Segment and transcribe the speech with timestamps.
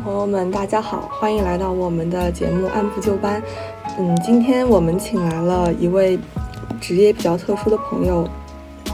[0.00, 3.40] 朋友们，大家好，欢迎来到我们的节目《按部就班》。
[3.98, 6.18] 嗯，今天我们请来了一位
[6.80, 8.28] 职业比较特殊的朋友，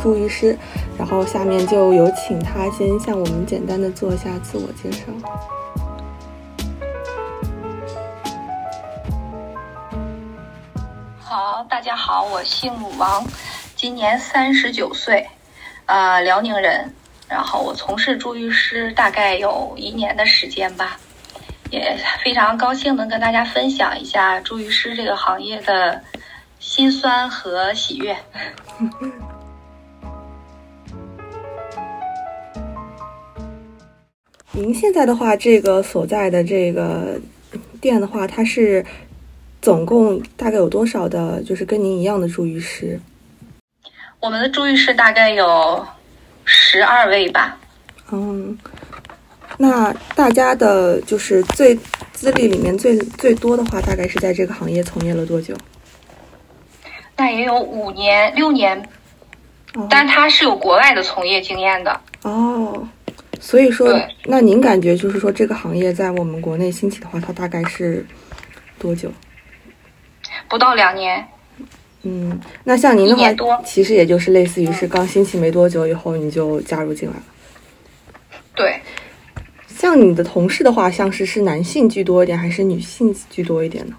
[0.02, 0.56] 朱医师。
[0.96, 5.06] 然后下面就有请他先向我们简单的做一下自我介绍。
[11.18, 13.24] 好，大家好，我姓王，
[13.74, 15.26] 今年三十九岁，
[15.86, 16.94] 呃，辽宁人。
[17.28, 20.98] 然后我从事助浴师大概有一年的时间吧，
[21.70, 26.02] 也非常高兴能跟大家分享一下助浴师这个行业的
[26.58, 28.14] 辛酸和喜悦。
[34.54, 37.18] 您现在的话，这个所在的这个
[37.80, 38.84] 店的话，它是
[39.62, 43.00] 总共大概有多少的，就是跟您一样的助浴师？
[44.20, 45.86] 我们的助浴师大概有。
[46.44, 47.56] 十二位吧，
[48.10, 48.56] 嗯，
[49.56, 51.78] 那大家的就是最
[52.12, 55.56] 资历里面最最多的话，大概是在这个行业从业了多久？
[57.16, 58.88] 那也有五年六年，
[59.88, 62.88] 但他是有国外的从业经验的哦。
[63.40, 68.06] 所以说，那您感觉就是说这个行业在我们国内兴起的话，它大概是
[68.78, 69.10] 多久？
[70.48, 71.26] 不到两年。
[72.04, 73.14] 嗯，那像您的
[73.46, 77.22] 话，其实也就是类似于是刚兴起没多久以后你就加入进来了。
[78.56, 78.76] 对，
[79.68, 83.94] 像你的同事的话，像是是男性居多一点，还是女性居多一点呢？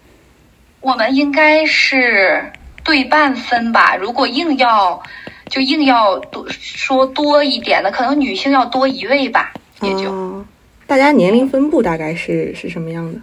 [0.81, 2.51] 我们应该是
[2.83, 3.95] 对半分吧。
[3.95, 5.01] 如果硬要
[5.47, 10.45] 就硬要多说多一点的，可能女性要多一位吧，也就。
[10.85, 13.19] 大家年龄分布大概是是什么样的？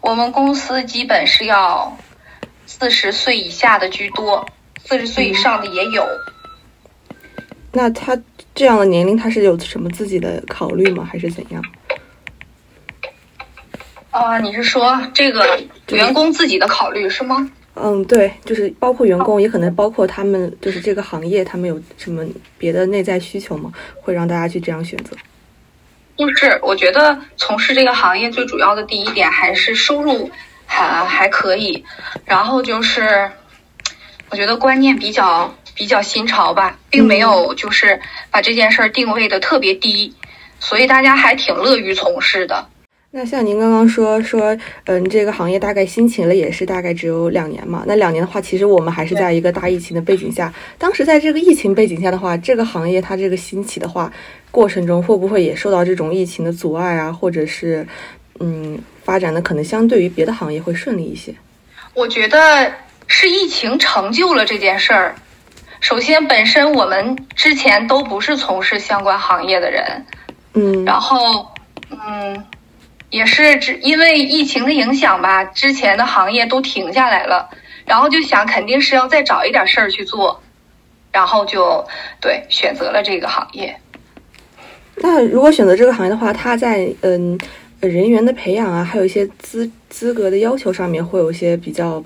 [0.00, 1.96] 我们公司基本是要。
[2.72, 4.44] 四十岁以下的居多，
[4.82, 6.04] 四十岁以上的也有。
[7.70, 8.18] 那他
[8.54, 11.04] 这样的年龄，他是有什么自己的考虑吗？
[11.04, 11.62] 还是怎样？
[14.10, 17.48] 啊，你是说这个员工自己的考虑是吗？
[17.74, 22.24] 嗯，对，就是包括员工，也可能包括他们，就是这个行业，他们有什么
[22.56, 23.70] 别的内在需求吗？
[24.00, 25.14] 会让大家去这样选择？
[26.16, 30.30] 就是，我觉得从事这个行业最主要的第一点还是收入。
[30.72, 31.84] 还还可以，
[32.24, 33.30] 然后就是，
[34.30, 38.00] 我觉得观念比较比较新潮吧，并没有就是
[38.30, 40.14] 把这件事儿定位的特别低，
[40.58, 42.66] 所以大家还挺乐于从事的。
[43.14, 44.56] 那像您刚刚说说，
[44.86, 47.84] 嗯，这个行业大概兴起了也是大概只有两年嘛？
[47.86, 50.50] 那两年的话，其实我们还是在一个大疫情的背景下。
[50.78, 54.10] 当时在这个疫情背景下的话，这个行业它这个兴起的话，
[54.50, 57.86] 过程中会不会也受到这种疫情的阻碍啊，或者是
[58.42, 58.82] 嗯？
[59.04, 61.34] 发展的可能相对于别的行业会顺利一些。
[61.92, 62.72] 我觉得
[63.08, 65.16] 是疫情成就了这件事儿。
[65.80, 70.06] 首先，本身我们之前都不是从事相关行业的人，
[70.54, 71.52] 嗯，然后，
[71.90, 72.44] 嗯，
[73.10, 77.50] 也是只因为疫情的影响吧，之前的行业都停下来了，
[77.84, 80.40] 然后就想肯定是要再找一点事儿去做，
[81.10, 81.84] 然后就
[82.20, 83.76] 对选择了这个行业。
[84.94, 87.36] 那如果选择这个行业的话，他在嗯。
[87.88, 92.00] 人员的培养啊，还有一些资资格的要求上面，会有一些比较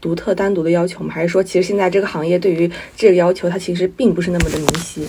[0.00, 1.12] 独特、单独的要求吗？
[1.12, 5.06] 还是说，其实现在这个行业对于这个要求，它其实并不是那么的明晰？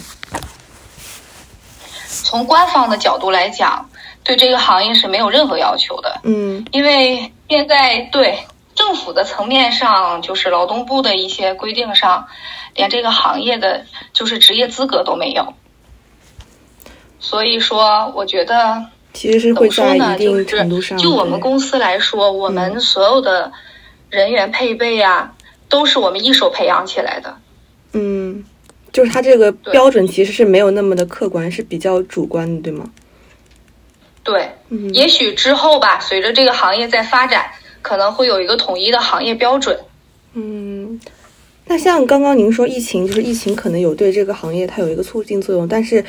[2.10, 3.90] 从官方的角度来讲，
[4.22, 6.20] 对这个行业是没有任何要求的。
[6.24, 8.38] 嗯，因为现在对
[8.76, 12.28] 政府的层面上，就是劳动部的一些规定上，
[12.74, 15.54] 连这个行业的就是职业资格都没有。
[17.18, 18.88] 所以说，我觉得。
[19.16, 23.50] 其实是会在一定程度上，就我们公司来说，我们所有的
[24.10, 25.34] 人员配备啊，
[25.70, 27.38] 都是我们一手培养起来的。
[27.94, 28.44] 嗯，
[28.92, 32.92] 就是它这个标准其实是没有那么的客观，是比较主观的，对吗？
[34.22, 34.52] 对，
[34.92, 37.46] 也许之后吧，随着这个行业在发展，
[37.82, 39.80] 可能会有一个统一的行业标准。
[40.34, 41.00] 嗯，
[41.68, 46.04] 那像刚刚您说疫情，就是疫情可能有对这个行业它有一个促进作用，但是。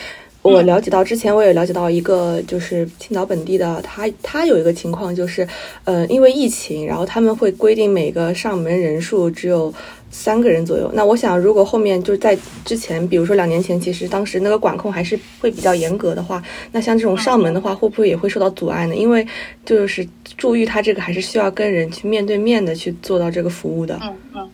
[0.47, 5.47] 我了解到，之前我也了解到一个，就是青岛本地的，他他有一个情况，就是，
[5.85, 9.73] 呃，因为疫情，然后他们会规定每个上门人数只有
[10.11, 10.91] 三个人左右。
[10.95, 18.95] 那我想，如果后面就是在之前，比如说两年前，其实当时那个管控还是会比较严格的话，那像这种上门的话，会不会也会受到阻碍呢？
[18.95, 19.27] 因为
[19.65, 20.07] 就是
[20.37, 23.99] 助浴，它这个还是需要跟人去面对面的去做到这个服务的。
[24.03, 24.51] 嗯嗯，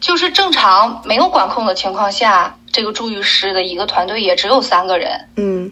[0.00, 2.56] 就是正常没有管控的情况下。
[2.74, 5.70] 这个助浴师的一个团队也只有三个人，嗯，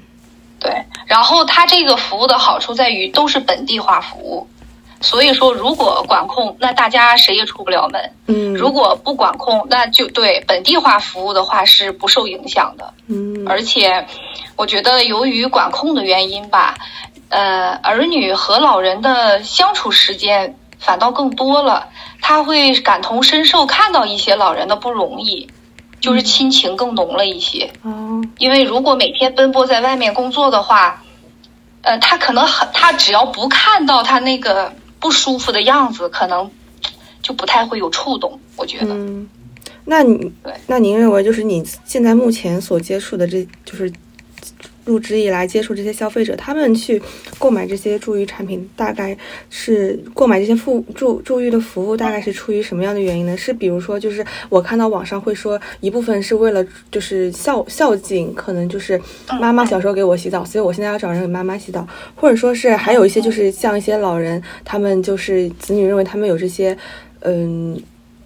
[0.61, 0.73] 对。
[1.05, 4.47] 然后他这个服务的好处在于都是本地化服务，
[5.01, 8.01] 所以说如果管控，那大家谁也出不了门。
[8.29, 12.95] 嗯，如果不管控，那就对本地化服务的话是不受影响的。
[13.09, 14.07] 嗯，而且
[14.55, 16.79] 我觉得由于管控的原因吧，
[17.31, 21.89] 呃，儿女和老人的相处时间反倒更多了，
[22.21, 25.51] 他会感同身受，看到一些老人的不容易，
[26.03, 27.71] 就是亲情更浓了一些。
[27.83, 31.03] 哦，因为如果每天奔波在外面工作的话，
[31.81, 36.51] 呃，他可能很，他只要不看到他那个不舒服的样子，可能
[37.23, 38.41] 就不太会有触动。
[38.57, 39.29] 我觉得，嗯，
[39.85, 43.93] 那你对那您认为就是你现在目前所接触的这就是
[44.85, 47.01] 入职以来接触这些消费者，他们去
[47.39, 49.17] 购买这些助浴产品，大概
[49.51, 53.37] 是购买这些服助助浴的服务，大概是出于什么样的原因呢？
[53.37, 59.01] 是比如说，就是我看到网上会说，一部分是为了就是孝孝敬，可能就是
[59.41, 66.77] 妈妈小时候给我洗澡，所以我现在要找人给妈妈洗澡，或者说是还有一些就是像一些老人，他们就是子女认为他们有这些，
[67.21, 67.81] 嗯。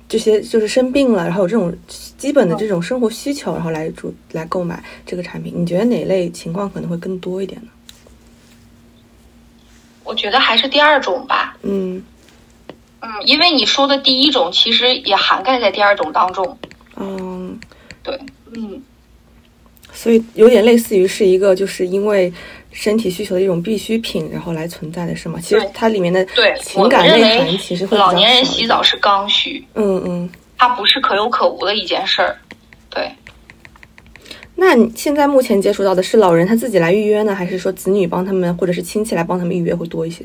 [0.09, 5.53] 这些就是生病了，然后有这种基本的这种生活需求，然后来主来购买这个产品。
[5.57, 7.69] 你觉得哪类情况可能会更多一点呢？
[10.05, 11.57] 我觉得还是第二种吧。
[11.63, 12.01] 嗯
[13.01, 16.57] 嗯，因为你说的第一种其实也涵盖在第二种当中。
[16.95, 17.59] 嗯，
[18.05, 18.19] 对，
[18.55, 18.81] 嗯，
[19.97, 22.33] 所以有点类似于是一个就是因为
[22.71, 25.41] 身体需求的一种必需品，然后来存在的是吗？
[25.43, 30.31] 其实它里面的对，情感内涵其实会老年人洗澡是刚需，嗯嗯。
[30.59, 32.35] 它不是可有可无的一件事儿。
[32.89, 33.11] 对，
[34.55, 40.25] 那你现在目前接触到的是老人他自己来预约呢，还是说子女帮他们，或者是亲戚来帮他们预约会多一些？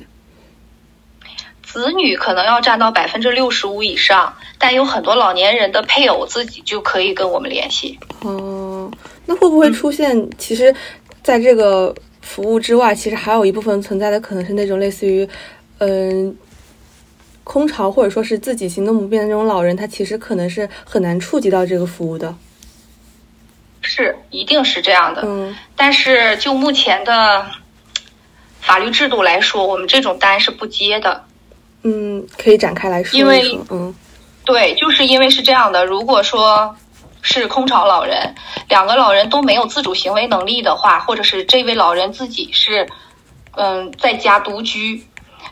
[1.64, 7.98] 子女可能要占到百分之六十五以上，但有很多老年人的配偶自己就可以跟我们联系。
[8.22, 8.71] 哦，
[9.26, 10.30] 那会不会出现？
[10.38, 10.74] 其实，
[11.24, 15.28] 在这个服务之外，其实还有一部分存在的可能是那种类似于，
[15.78, 16.36] 嗯、
[17.44, 22.36] 空巢或者说是自己行动不便的那种老人，他其实可能是很难触及到这个服务的。
[23.82, 25.22] 是，一定是这样的。
[25.26, 27.46] 嗯但是就目前的
[28.60, 31.24] 法律制度来说，我们这种单是不接的。
[31.84, 33.60] 嗯，可以展开来说因为。
[33.70, 33.94] 嗯
[34.44, 35.86] 对，就是因为是这样的。
[35.86, 36.76] 如果说
[37.22, 38.36] 是空巢老人，
[38.68, 42.88] 两个老人都没有自主行为能力的话，或者是这位老人自己是
[43.52, 45.06] 嗯在家独居，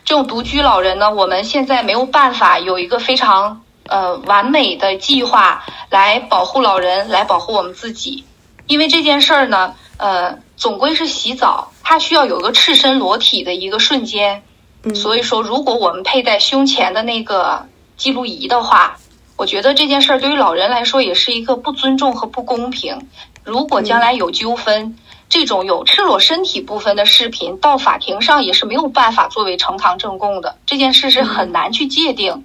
[0.04, 8.24] 这种独居老人呢，我们现在没有办法有一个非常呃完美的计划来保护老人，来保护我们自己，
[8.66, 14.42] 因为这件事儿呢，呃，总归是洗澡，它需要有一个赤身裸体的一个瞬间。
[14.82, 17.66] 嗯，所以说，如果我们佩戴胸前的那个
[17.98, 18.96] 记录仪的话，
[19.40, 23.08] 我觉得这件事儿对于老人来说也是一个不尊重和不公平。
[23.42, 24.98] 如果将来有纠纷，
[25.30, 32.44] 这种有赤裸身体部分的视频到法庭上也是没有办法作为呈堂证供的，这件事是很难去界定。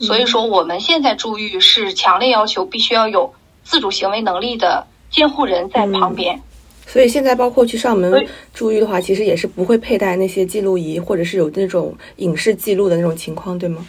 [0.00, 3.32] 所以说，我们现在注意是强烈要求必须要有
[3.62, 6.42] 自主行为能力的监护人在旁边。
[6.84, 13.86] 所以现在包括去上门对注意的话，其实也是不会佩戴那些记录仪，或者是有那种影视记录的那种情况，对吗？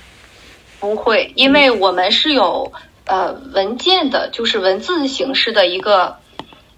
[0.86, 2.72] 不会，因为我们是有
[3.06, 6.16] 呃文件的，就是文字形式的一个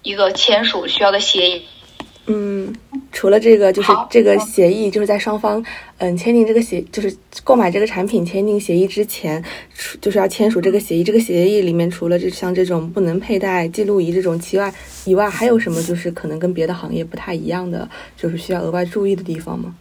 [0.02, 1.62] 一个签署需要的协议。
[2.30, 2.74] 嗯，
[3.12, 5.64] 除了这个，就是这个协议，就是在双方
[5.98, 7.14] 嗯签订这个协，就是
[7.44, 9.42] 购买这个产品签订协议之前，
[9.74, 11.04] 除就是要签署这个协议。
[11.04, 14.72] 这个协议里面除了这像这种不能佩戴记录仪这种其外
[15.04, 19.74] 以外，还有什么就是可能跟别的行业不太一样的，就是需要额外注意的地方吗？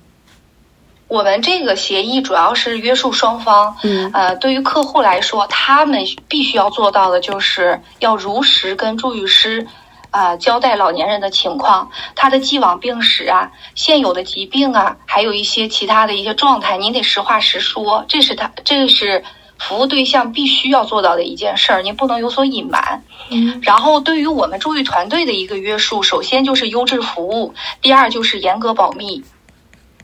[1.07, 9.67] 我们这个协议主要是约束双方，嗯呃，对于客户来说，他们必须要做到的就是要如实跟助育师。
[10.09, 19.23] 啊、交代老年人的情况，他的既往病史啊，现有的疾病啊，还有一些其他的一些状态，您得实话实说，这是他，这是
[19.59, 23.03] 服务对象必须要做到的一件事儿，您不能有所隐瞒。
[23.29, 29.23] 嗯然后，对于我们助浴团队的一个约束，首先就是优质服务，第二就是严格保密。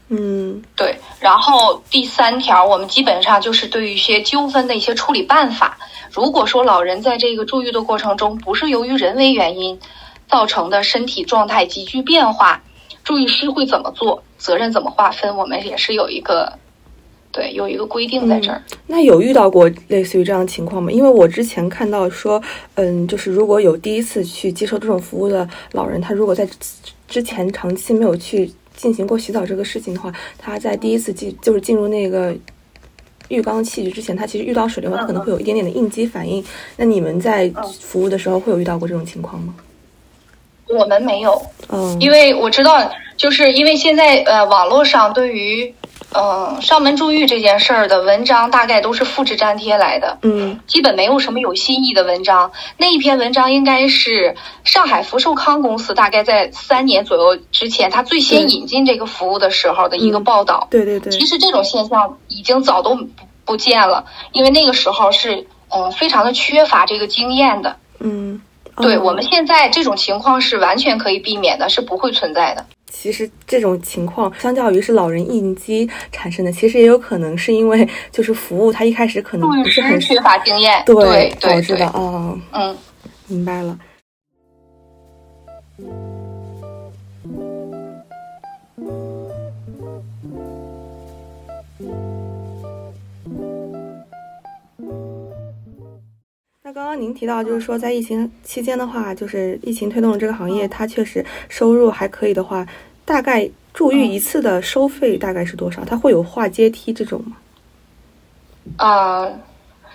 [0.10, 5.78] 嗯对，然后第三条，我们基本上就是对于一些纠纷的一些处理办法。
[6.12, 9.80] 如果说老人在这个住院的过程中，不是由于人为原因
[10.28, 12.62] 造成的身体状态急剧变化，
[13.04, 16.54] 注意师会怎么做，责任怎么划分，我们也是有一个
[17.32, 18.62] 对有一个规定在这儿。
[18.86, 20.92] 那有遇到过类似于这样的情况吗？
[20.92, 22.40] 因为我之前看到说，
[22.76, 26.48] 嗯，就是如果有第一次去接受这种服务的老人，他如果在
[27.08, 32.36] 之前长期没有去进行过洗澡这个事情的话，他在第一次进就是进入那个
[33.30, 36.44] 浴缸器具之前，他其实遇到水的话，他可能会有一点点的应激反应。
[36.78, 39.56] 那你们在服务的时候会有遇到过这种情况吗？
[40.70, 41.40] 我们没有，
[41.70, 45.72] 嗯，因为我知道，就是因为现在呃，网络上对于
[46.16, 52.52] 嗯，上门注浴这件事儿的文章大概都是复制粘贴来的，嗯基本没有什么有新意的文章。
[52.78, 60.68] 那一篇文章应该是上海福寿康公司大概在三年左右之前，他最先引进这个服务的时候的一个嗯报道。
[60.70, 63.08] 对对对，其实这种现象已经早都不
[63.46, 67.76] 不见了，因为那个时候是嗯非常的缺乏这个经验的。
[68.00, 68.42] 嗯，
[68.78, 72.66] 对、哦我们现在这种情况是完全可以避免的，是不会存在的。
[72.96, 82.78] 其实这种情况相较于是老人应激产生的，其实也有可能是因为就是服务他一开始可能不是很缺乏经验，对导致的对，啊，嗯。
[83.28, 83.80] 明白了。
[96.74, 102.66] 刚刚您提到，就是说在疫情期间的话，就是疫情推动了这个行业，它确实收入还可以的话，
[103.06, 105.86] 大概住浴一次的收费大概是多少？
[105.86, 107.38] 它会有划阶梯这种吗？
[108.80, 109.40] 呃，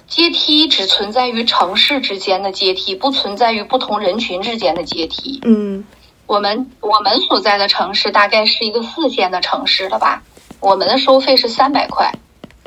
[0.06, 5.40] 阶梯只存在于城市之间的阶梯，不存在于不同人群之间的阶梯。
[5.42, 5.84] 嗯
[6.28, 10.22] 我们我们所在的城市大概是一个四线的城市了吧？
[10.60, 12.12] 我们的收费是三百块。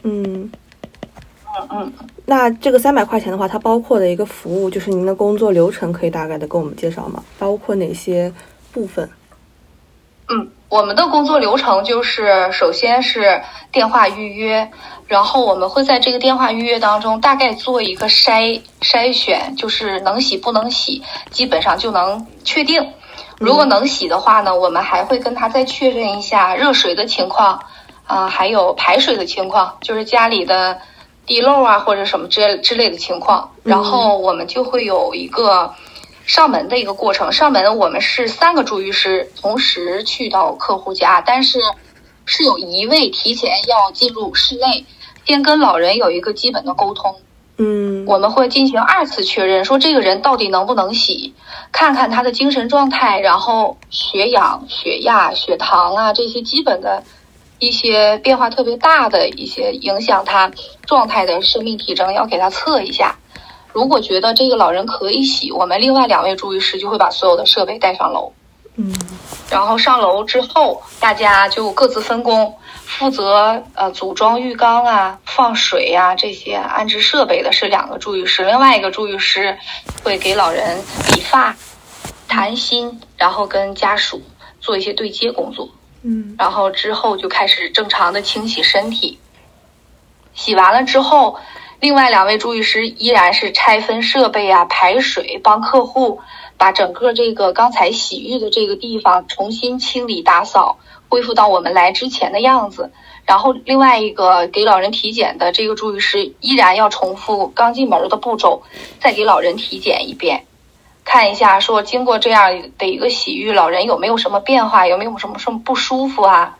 [0.04, 0.52] 嗯。
[1.60, 1.94] 嗯嗯，
[2.26, 7.24] 那这个三百块钱的话，它包括的一个服务，就是您的工作流程，可以大概的跟我们介绍吗？
[7.38, 8.32] 包括哪些
[8.72, 9.10] 部分？
[10.30, 14.72] 嗯，我们的工作流程就是，首先是电话预约，
[15.08, 22.94] 然后我们会在这个电话预约当中大概做一个筛筛选，就是能洗不能洗，基本上就能确定。
[23.40, 27.60] 如果能洗的话呢，我们还会跟他再确认一下热水的情况，
[28.06, 30.80] 啊、还有排水的情况，就是家里的
[31.32, 35.74] 地漏啊或者什么之之类的情况，然后我们就会有一个
[36.26, 37.32] 上门的一个过程。
[37.32, 41.58] 上门我们是三个助浴师同时去到客户家，但是
[42.26, 44.86] 是有一位提前要进入室内，
[45.26, 47.16] 先跟老人有一个基本的沟通。
[47.58, 51.34] 嗯我们会进行二次确认，说这个人到底能不能洗，
[51.72, 57.02] 看看他的精神状态，然后血氧、血压、血糖啊这些基本的
[57.62, 60.52] 一些变化特别大的一些影响他
[60.88, 63.16] 状态的生命体征要给他测一下。
[63.72, 68.34] 如果觉得这个老人可以洗，我们另外两位助浴师就会把所有的设备带上楼。
[68.78, 68.92] 嗯
[69.48, 72.52] 然后上楼之后，大家就各自分工，
[72.86, 79.56] 负责呃组装浴缸啊、放水呀、这些安置设备的是两个助浴师，另外一个助浴师
[80.04, 80.80] 会给老人
[81.14, 81.56] 理发、
[82.28, 84.20] 谈心，然后跟家属
[84.60, 85.70] 做一些对接工作。
[86.04, 89.20] 嗯然后之后就开始正常的清洗身体。
[90.34, 91.38] 洗完了之后，
[91.80, 96.20] 另外两位助浴师依然是拆分设备啊、排水，帮客户
[96.58, 100.78] 把整个这个刚才洗浴的这个地方重新清理打扫，
[101.10, 102.92] 恢复到我们来之前的样子。
[103.26, 108.64] 然后另外一个给老人体检的这个助浴师依然要重复刚进门的步骤，
[109.00, 110.46] 再给老人体检一遍。
[111.04, 116.58] 看一下，说经过这样的一个洗浴，老人有没有什么变化，有没有什么什么不舒服啊？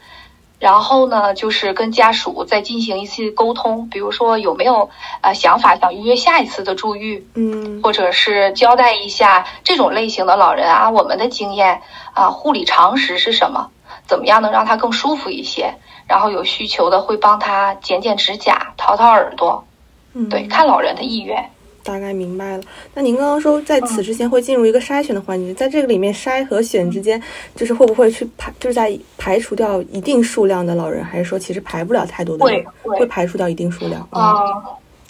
[0.60, 4.90] 然后呢，就是跟家属再进行一次沟通，比如说有没有
[5.22, 11.82] 呃想法想预约下一次的住浴，嗯或者是交代一下这种类型的老人啊，我们的经验
[12.14, 13.70] 啊，护理常识是什么？
[14.06, 15.74] 怎么样能让他更舒服一些？
[16.08, 19.66] 然后有需求的会帮他剪剪指甲、掏掏耳朵，
[20.14, 21.50] 嗯，对，看老人的意愿。
[21.84, 22.64] 大概明白了。
[22.94, 27.22] 那您刚刚说在此之前会进入一个筛选的环节，在这个里面筛和选之间，
[27.56, 34.08] 就是会不会去排，就是在排除掉一定数量的老人，还是说其实排不了太多的人，会会会排除掉一定数量？
[34.12, 34.36] 嗯，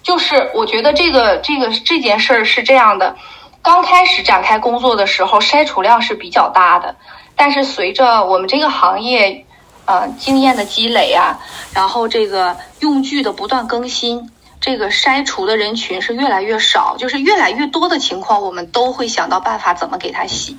[0.02, 3.16] 就是我觉得这个这个这件事儿是这样的，
[3.62, 6.96] 刚开始展开工作的时候，筛除量是比较大的，
[7.36, 9.46] 但是随着我们这个行业，
[9.86, 11.40] 呃，经验的积累啊，
[11.74, 14.30] 然后这个用具的不断更新，
[14.62, 20.56] 这个筛除的人群是越来越少，就是越来越多的情况，我们都会想到办法怎么给他洗。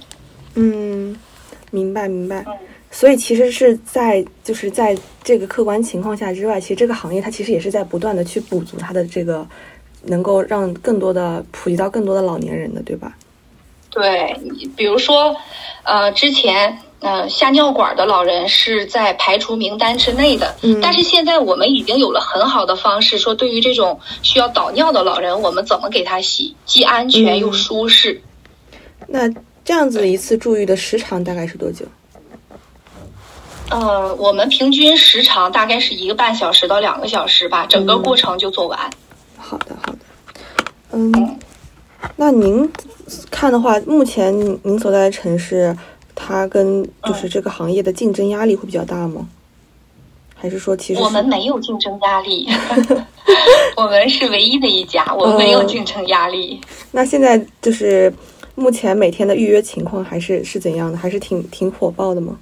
[0.54, 1.16] 嗯，
[1.71, 2.44] 明白明白。
[2.47, 2.59] 嗯
[2.94, 4.94] 所以其实是在就是在
[5.25, 9.49] 这个客观情况下之外，其实这个行业它其实也是在不断的去补足它的这个，
[10.02, 13.16] 能够让更多的普及到更多的老年人的，对吧？
[13.88, 14.38] 对，
[14.76, 15.35] 比如说，
[15.85, 28.23] 呃，之前呃下尿管的老人是在排除名单之内的，嗯但是现在我们已经有了很好的方式，说对于这种需要导尿的老人，我们怎么给他洗，既安全又嗯舒适。
[29.09, 29.28] 那
[29.64, 31.85] 这样子一次注意的时长大概是多久？
[33.71, 38.78] 呃，我们平均时长大概是一个半小时到两个小时吧，整个嗯过程就做完。
[39.37, 39.99] 好的，好的。
[40.92, 41.38] 嗯，
[42.16, 42.71] 那您
[43.30, 45.75] 看的话，目前您您所在的城市，
[46.14, 49.28] 它跟就是这个行业的竞争压力会比较大吗？
[50.35, 52.49] 还是说其实我们没有竞争压力，
[53.76, 56.61] 我们是唯一的一家，我们没有竞争压力。
[56.90, 58.12] 那现在就是
[58.57, 60.99] 目前每天的预约情况还是是怎样的？
[60.99, 62.37] 还是挺挺火爆的吗？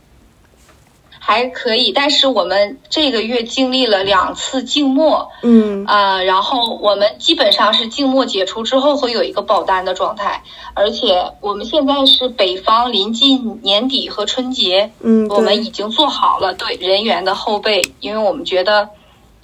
[1.23, 5.85] 还可以，但是我们这个月经历了两次静默，嗯。
[5.85, 10.43] 啊，然后我们基本上是静默解除之后会有一个保单的状态，
[10.75, 18.89] 而且我们现在是北方临近年底和春节，嗯，我们已经做好了对人员的后备，因为我们觉得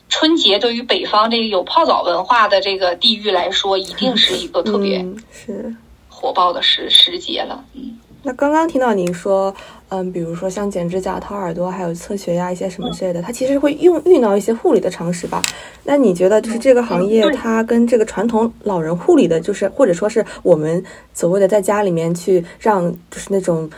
[0.08, 5.76] 春节对于北方这个有泡澡文化的这个地域来说，一定是一个特别是。
[6.08, 7.98] 火爆的时时节了，嗯。
[8.26, 9.54] 那刚刚听到您说，
[9.88, 15.40] 嗯，比如说像剪指甲、掏耳朵，还有测血压一些什么之类的，它其实会用遇到一些护理的常识吧？
[15.84, 20.82] 那你觉得就是这个行业，它跟这个传统老人护理的，就是或者说是我们
[21.14, 23.70] 所谓的在家里面去让，就是那种，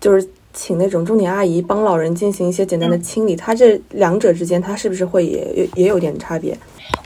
[0.00, 6.56] 就是请那种重点阿姨帮老人进行一些简单的清理，它这两者之间，它是不是会也也有点差别？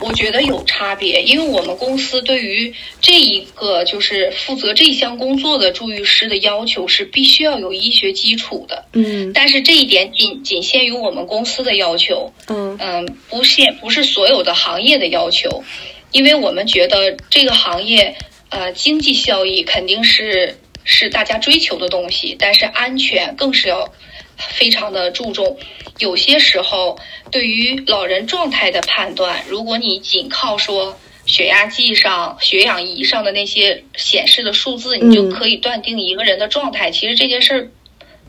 [0.01, 8.85] 我觉得有差别，因为我们公司对于这一个就是负责这项工作的助浴师的要求是必须要有医学基础的。
[8.91, 12.31] 嗯，但是这一点仅仅限于我们公司的要求。
[12.47, 15.63] 嗯嗯，不限不是所有的行业的要求，
[16.11, 18.13] 因为我们觉得这个行业
[18.49, 20.57] 呃经济效益肯定是
[20.89, 23.93] 是大家追求的东西，但是安全更是要
[24.37, 25.59] 非常的注重。
[25.99, 26.97] 有些时候，
[27.29, 37.69] 对于老人状态的判断，如果你仅靠说血压计上、血氧仪上的那些显示的数字，你就可以断定一个人的状态，其实这件事儿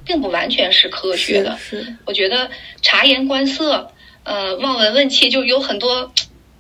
[0.05, 1.57] 并不完全是科学的。
[1.59, 2.51] 是，我觉得
[2.83, 3.93] 察言观色，
[4.25, 6.13] 呃，望闻问切，就有很多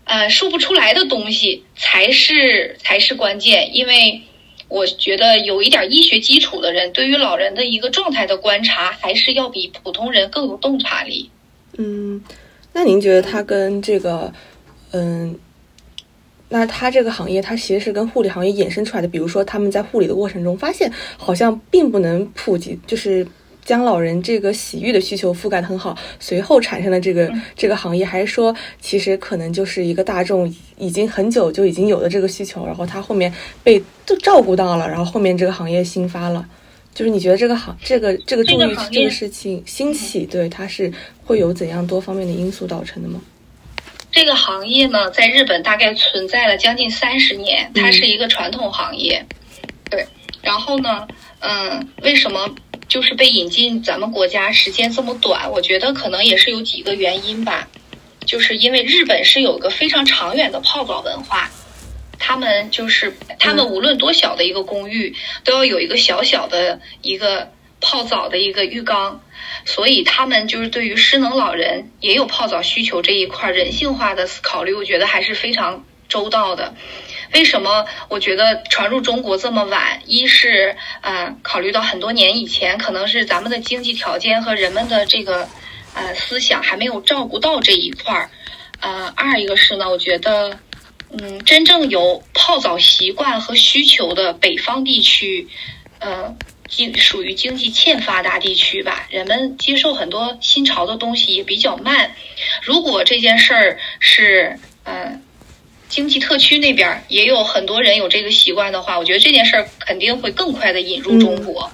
[0.05, 4.23] 呃说不出来的东西才是才是关键，因为。
[4.69, 11.31] 我觉得有一点医学基础的人，对于老人的一个状态的观察，还是要比普通人更有洞察力。
[11.79, 12.23] 嗯，
[12.73, 14.33] 那您觉得他跟这个，
[14.93, 15.39] 嗯，
[16.49, 19.09] 那他这个行业，它其实是跟护理行业衍生出来的。
[19.09, 23.27] 比如说，他们在护理的过程中，发现好像并不能普及，就是。
[23.69, 33.31] 将老人这个洗浴的需求覆盖的很好，随后产生的这个这个行业，还是说其实可能就是一个大众已经很久就已经有的这个需求，然后他后面
[33.63, 36.49] 被都照顾到了，然后后面这个行业兴发了。
[36.95, 40.91] 就是你觉得这个行这个这个助浴这个事情兴起，对它是
[41.27, 43.21] 会有怎样多方面的因素造成的吗？
[44.11, 49.23] 这个行业呢，在日本大概存在了将近三十年，它是一个传统行业。
[49.91, 50.07] 对，
[50.41, 51.07] 然后呢，
[51.41, 52.49] 嗯，为什么？
[52.89, 57.69] 就是被引进咱们国家时间这么短，我觉得可能也是有几个原因吧。
[58.27, 61.51] 就是因为日本是有个非常长远的泡澡文化，
[62.19, 69.23] 他们就是他们无论多小的一个公寓，都要有一个小小的一个泡澡的一个浴缸，
[69.65, 76.75] 所以他们就是对于失能老人也有泡澡需求这一块人性化的考虑，我觉得还是非常周到的。
[77.33, 80.01] 为什么我觉得传入中国这么晚？
[80.07, 85.49] 一是，呃，考虑到很多年以前，可能是咱们的经济条件和人们的这个，
[85.95, 88.31] 呃，思想还没有照顾到这一块儿。
[88.81, 90.59] 呃，二一个是呢，我觉得，
[91.11, 95.49] 嗯，真正有泡澡习惯和需求的北方地区，
[95.99, 96.35] 呃，
[96.69, 102.13] 经属于经济欠发达地区吧，人们接受很多新潮的东西也比较慢。
[102.63, 105.23] 如果这件事儿是，嗯。
[105.89, 111.71] 经济特区那边也有很多人有这个习惯的话，我觉得这件事儿肯定会更快的引入中国。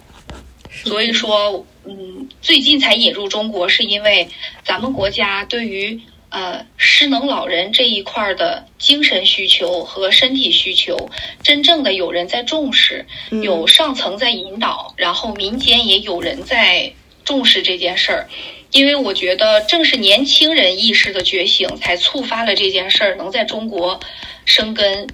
[0.85, 4.29] 所以说，嗯，最近才引入中国，是因为
[4.65, 11.09] 咱们国家对于呃失能老人这一块的精神需求和身体需求，
[11.43, 16.93] 真正的有人在重视，有上层在引导，然后民间也有人在
[17.25, 18.29] 重视这件事儿。
[18.75, 24.01] 因为我觉得，正是年轻人意识的觉醒，才触发了这件事儿能在中国
[24.45, 25.07] 生根，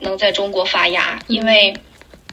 [0.00, 1.16] 能在中国发芽。
[1.28, 1.72] 因为，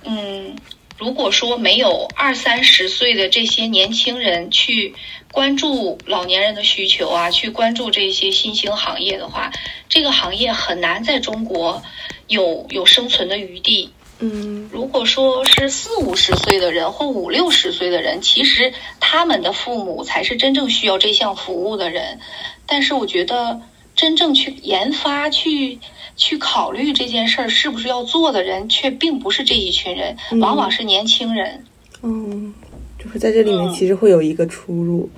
[0.04, 0.56] 嗯，
[0.98, 4.96] 如果说没有二三十岁的这些年轻人去
[5.32, 9.52] 关注老年人的需求啊，去关注这些新兴行业的话，
[9.88, 11.84] 这个行业很难在中国
[12.28, 13.94] 有有生存的余地。
[14.26, 22.20] 嗯，如果说是四五十岁的人或五六十岁的人，其实他们的父母才是真正需要这项服务的人。
[22.66, 23.60] 但是我觉得，
[23.98, 25.78] 真正去研发、去
[26.16, 31.66] 去考虑这件事儿是不是要做的人，却并不是这一群人，往往是年轻人。
[32.02, 32.54] 嗯，
[32.98, 35.10] 就是在这里面其实会有一个出入。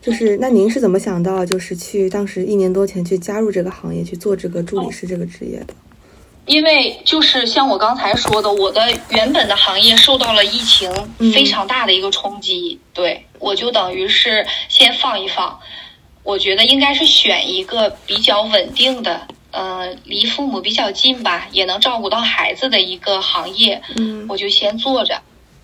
[0.00, 5.74] 就是那您是怎么想到，就是去当时一年多前去加入这个行业，去做这个助理师这个职业的？
[6.44, 10.90] 因为就是像我刚才说的，我的原本的行业受到了疫情
[11.32, 15.60] 非常大的一个冲击，对我就等于是先放一放，
[16.22, 24.26] 我觉得应该是选一个比较稳定的，呃，离父母比较近吧，也能照顾到孩子的一个行业，嗯。
[24.28, 25.20] 我就先做着。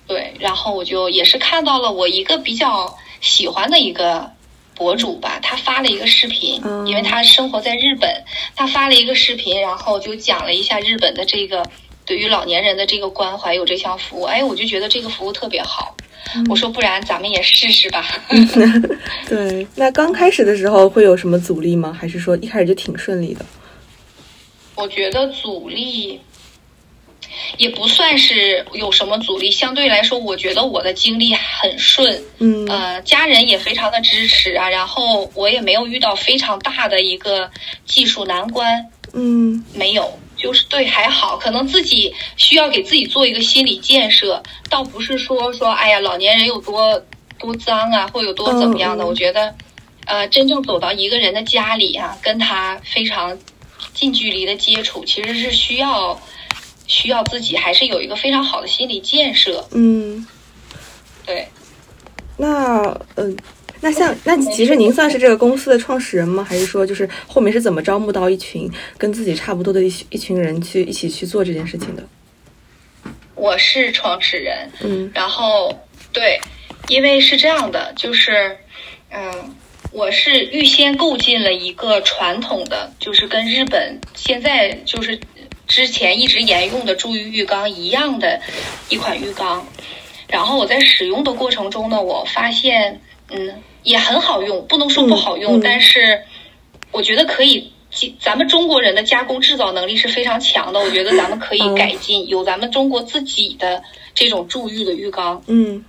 [0.06, 4.30] 对，然后我就也是看到了我一个比较喜欢的一个
[4.74, 6.86] 博主吧，他发了一个视频，嗯。
[6.86, 8.24] 因为他生活在日本，
[8.58, 11.64] 他发了一个视频，然后就讲了一下日本的这个
[12.04, 15.94] 对于老年人的这个关怀有这项服务，哎，我就觉得这个服务特别好，
[16.50, 18.04] 我说不然咱们也试试吧。
[19.28, 19.64] 对。
[19.76, 21.96] 那刚开始的时候会有什么阻力吗？
[21.96, 23.46] 还是说一开始就挺顺利的？
[24.74, 26.20] 我觉得阻力
[27.56, 32.66] 也不算是有什么阻力，相对来说，我觉得我的经历很顺，嗯。
[32.68, 37.50] 呃，家人也非常的支持啊，然后我也没有遇到非常大的一个
[37.86, 39.64] 技术难关，嗯。
[39.74, 47.02] 没有，就是对还好，可能自己需要给自己做一个心理建设，倒不是说说哎呀老年人有多
[47.38, 49.54] 多脏啊，或有多怎么样的，我觉得，
[50.06, 53.38] 呃，真正走到一个人的家里啊，跟他非常
[53.94, 56.20] 近距离的接触，其实是需要
[56.88, 60.26] 需要自己还是有一个非常好的心理建设，嗯。
[61.24, 61.46] 对。
[62.36, 62.82] 那
[63.16, 63.36] 嗯、
[63.80, 66.42] 那像那其实您算是这个公司的创始人吗？
[66.42, 72.02] 还是说就是后面是怎么招募到一群跟自己差不多的一群一群人去一起去做这件事情的？
[73.34, 75.76] 我是创始人，嗯然后
[76.12, 76.40] 对，
[76.88, 78.56] 因为是这样的，就是
[79.10, 79.54] 嗯，
[79.90, 85.18] 我是预先构建了一个传统的，就是跟日本现在就是
[85.68, 88.40] 之前一直沿用的注浴浴缸一样的
[88.88, 89.64] 一款浴缸，
[90.26, 93.00] 然后我在使用的过程中呢，我发现
[93.30, 95.60] 嗯也很好用，不能说不好用，嗯嗯。
[95.62, 96.22] 但是
[96.90, 97.72] 我觉得可以。
[97.90, 101.74] 其咱们中国人的加工制造能力是非常强的，我觉得咱们可以嗯。
[101.74, 103.82] 改进，有咱们中国自己的
[104.14, 105.82] 这种注浴的浴缸，嗯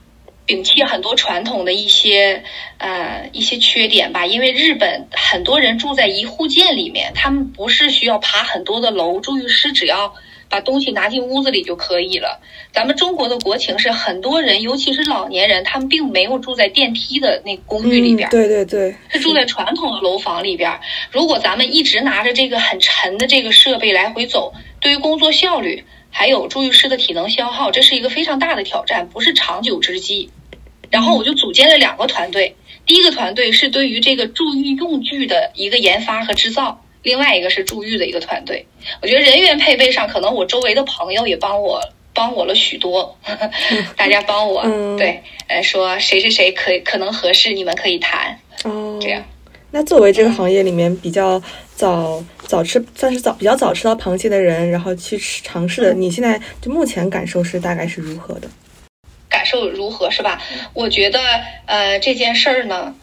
[0.49, 2.43] 摒弃很多传统的一些
[2.79, 4.25] 呃一些缺点吧。
[4.25, 10.11] 因为日本很多人住在一户建里面，他们不是需要爬很多的楼，注浴师只要
[10.49, 12.41] 把东西拿进屋子里就可以了。
[12.73, 20.81] 咱们中国的国情是很多人，尤其是老年人，他们并没有住在电梯的那公寓里边嗯，，对对对，是住在传统的楼房里边儿。
[21.11, 30.31] 如果咱们一直拿着这个很沉的这个设备来回走，对于工作效率还有注浴师的体能消耗，这是一个非常大的挑战，不是长久之计。
[30.89, 38.65] 然后我就组建了两个团队，第一个团队是对于这个注浴用具的一个研发和制造，另外一个是注浴的一个团队。
[39.01, 41.81] 我觉得人员配备上，可能我周围的朋友也帮我
[42.13, 43.17] 帮我了许多，
[43.95, 48.39] 大家帮我、嗯对，呃，说谁谁谁可以可能合适，你们可以谈。
[48.63, 49.23] 哦，这样。
[49.71, 51.39] 那作为这个行业里面比较
[51.75, 58.47] 早早吃，算是早比较早吃到螃蟹的人，然后去吃尝试的，你现在就目前感受是大概是如何的？
[59.29, 60.41] 感受如何是吧？
[60.73, 61.19] 我觉得
[61.65, 62.95] 呃这件事儿呢，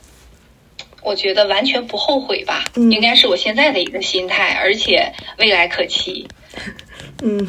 [1.02, 6.26] 我觉得完全不后悔吧，嗯应该是我现在的一个心态，而且未来可期。
[7.22, 7.48] 嗯，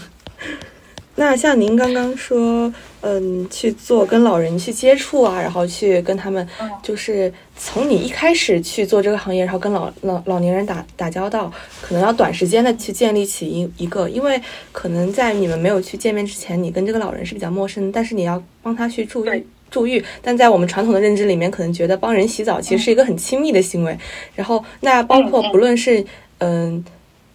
[1.16, 19.44] 那像您刚刚说，嗯，去做跟老人去接触啊，然后去跟他们嗯，就是从你一开始去做这个行业，然后跟老老老年人打打交道，可能要短时间的去建立起一一个，因为可能在你们没有去见面之前，你跟这个老人是比较陌生的，但是你要帮他去注对意。
[19.70, 23.98] 注浴，但在我们传统的认知里面，可能觉得帮人洗澡其实是一个很亲密的行为。
[24.34, 26.06] 然后，那包括不论是
[26.38, 26.82] 嗯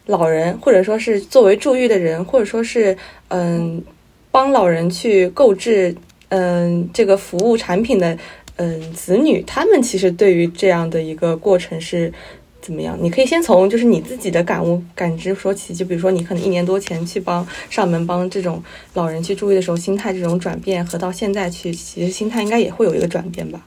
[0.07, 2.96] 老人，或者说是作为助浴的人，或者说是
[3.29, 3.85] 嗯
[4.33, 5.95] 帮老人去购置
[6.31, 8.18] 嗯这个服务产品的
[8.57, 12.12] 嗯子女，他们其实对于这样的一个过程是
[12.61, 12.97] 怎么样？
[13.01, 18.62] 你可以先从就是你自己的感悟感知说起，就比如说你可能一年多前去帮上门帮这种
[18.95, 23.61] 老人去注意的时候，心态这种转变和到现在去，其实心态应该也会有一个转变吧？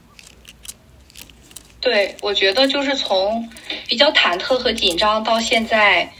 [1.78, 3.48] 对，我觉得就是从
[3.86, 6.10] 比较忐忑和紧张到现在，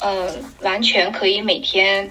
[0.00, 2.08] 呃，完全可以每天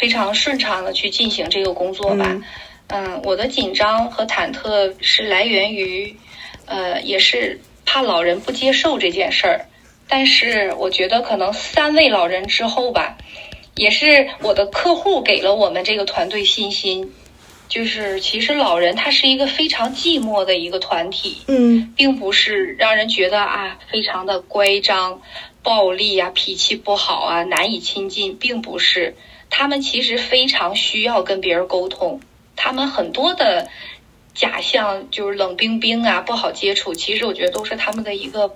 [0.00, 2.26] 非常顺畅的去进行这个工作吧。
[2.28, 2.44] 嗯
[2.90, 6.16] 嗯，我的紧张和忐忑是来源于，
[6.64, 9.66] 呃，也是怕老人不接受这件事儿。
[10.08, 13.18] 但是我觉得可能三位老人之后吧，
[13.74, 17.12] 也是我的客户给了我们这个团队信心。
[17.68, 25.20] 就是其实老人他是一个非常寂寞的一个团体，嗯并不是让人觉得啊非常的乖张、
[25.62, 29.14] 暴力啊、脾气不好啊、难以亲近，并不是。
[29.50, 32.20] 他们其实非常需要跟别人沟通，
[32.56, 33.68] 他们很多的
[34.34, 38.54] 假象就是冷冰冰啊、不好接触，其实我觉得都是他们的一个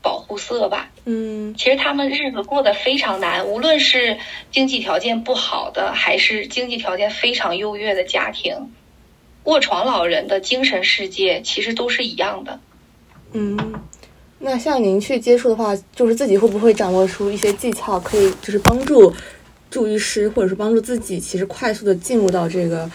[0.00, 0.90] 保护色吧。
[1.04, 4.18] 嗯其实他们日子过得非常难，无论是
[4.50, 8.72] 经济条件不好的，还是经济条件非常优越的家庭，
[9.44, 12.60] 卧床老人的精神世界其实都是一样的。
[13.32, 13.74] 嗯，
[14.38, 19.12] 那像您去接触的话，就是自己会不会掌握出一些技巧，可以就是帮助
[19.72, 22.88] 助医师，或者是帮助自己，其实快速的进入到这个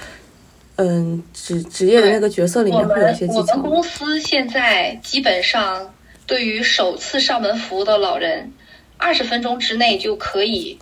[0.75, 3.39] 嗯职职业的那个角色里面，会有一些技巧。
[3.39, 5.93] 我们公司现在基本上
[6.27, 8.53] 对于首次上门服务的老人，
[8.97, 10.77] 二十分钟之内就可以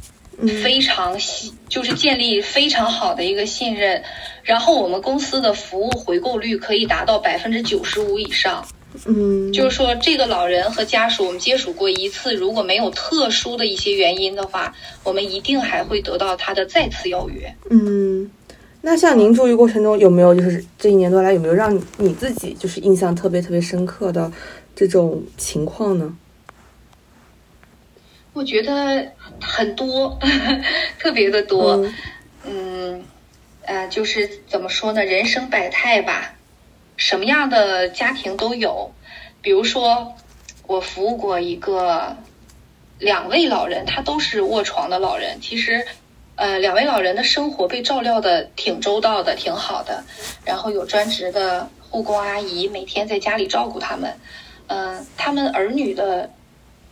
[0.61, 4.03] 非常信，就是建立非常好的一个信任。
[4.43, 8.67] 然后我们公司的服务回购率可以达到百分之九十五以上，
[9.05, 17.55] 嗯，就是说这个老人和家属我们接触过一次，如果没有特殊的一些原因的话，我们一定还会得到他的再次邀约。
[17.69, 18.29] 嗯，
[18.81, 24.31] 那像您住院过程中有没有就是这一年多来有没有让你自己就是印象特别特别深刻的
[24.75, 26.15] 这种情况呢？
[28.33, 30.19] 我觉得很多，
[30.99, 31.85] 特别的多，
[32.45, 33.03] 嗯。
[33.67, 35.03] 呃，就是怎么说呢？
[35.03, 36.34] 人生百态吧，
[36.97, 38.91] 什么样的家庭都有。
[39.41, 40.15] 比如说，
[40.65, 42.17] 我服务过一个
[42.97, 45.39] 两位老人，他都是卧床的老人。
[45.41, 45.85] 其实，
[46.35, 50.03] 呃，两位老人的生活被照料的挺周到的，挺好的。
[50.43, 54.17] 然后有专职的护工阿姨每天在家里照顾他们。
[54.67, 56.31] 嗯，他们儿女的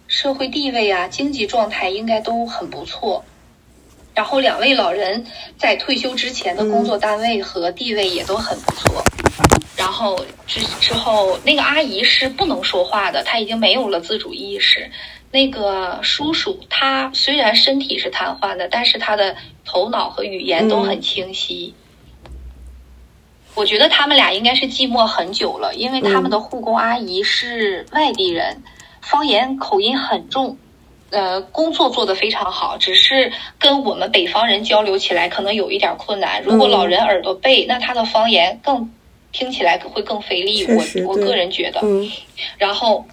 [0.07, 3.25] 社会地位啊，经济状态应该都很不错。
[4.13, 5.25] 然后两位老人
[5.57, 9.03] 在退休之前的工作单位和地位也都很不错。
[9.75, 14.89] 然后之之后，那个阿姨是不能说话的，她已经没有了自主意识。
[15.31, 21.73] 那个叔叔他虽然身体是瘫痪的，但是他的头脑和语言都很清晰。
[23.55, 28.61] 我觉得他们俩应该是寂寞很久了，因为他们的护工阿姨是外地人，
[29.01, 30.57] 方言口音很重。
[31.13, 36.41] 呃，工作做得非常好，只是跟我们北方人交流起来可能有一点困难。
[36.41, 38.91] 如果老人耳朵背，那他的方言更
[39.31, 40.65] 听起来会更费力。
[40.65, 41.81] 我我个人觉得。
[42.57, 43.05] 然后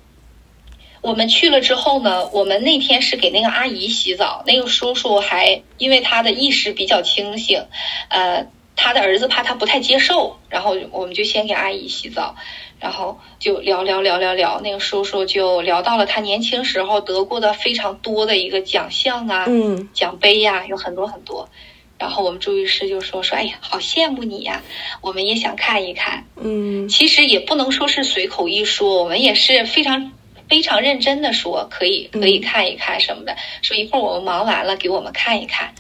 [1.02, 7.66] 我们去了之后呢，我们那天是给那个阿姨洗澡，那个叔叔还因为他的意识比较清醒，
[8.08, 8.46] 呃，
[8.82, 12.34] 他的儿子怕他不太接受，然后我们就先给阿姨洗澡。
[12.80, 21.50] 然后就聊聊聊聊聊，那个叔叔就聊到了他年轻时候得过的非常多的一个奖项啊，嗯奖杯呀，有很多很多。
[21.98, 24.62] 然后我们朱医师就说说，哎呀，好羡慕你呀，
[25.02, 26.24] 我们也想看一看。
[26.36, 30.12] 嗯，其实也不能说是随口一说，我们也是非常
[30.48, 33.36] 非常认真的说，可以可以看一看什么的。
[33.60, 35.74] 说一会儿我们忙完了给我们看一看，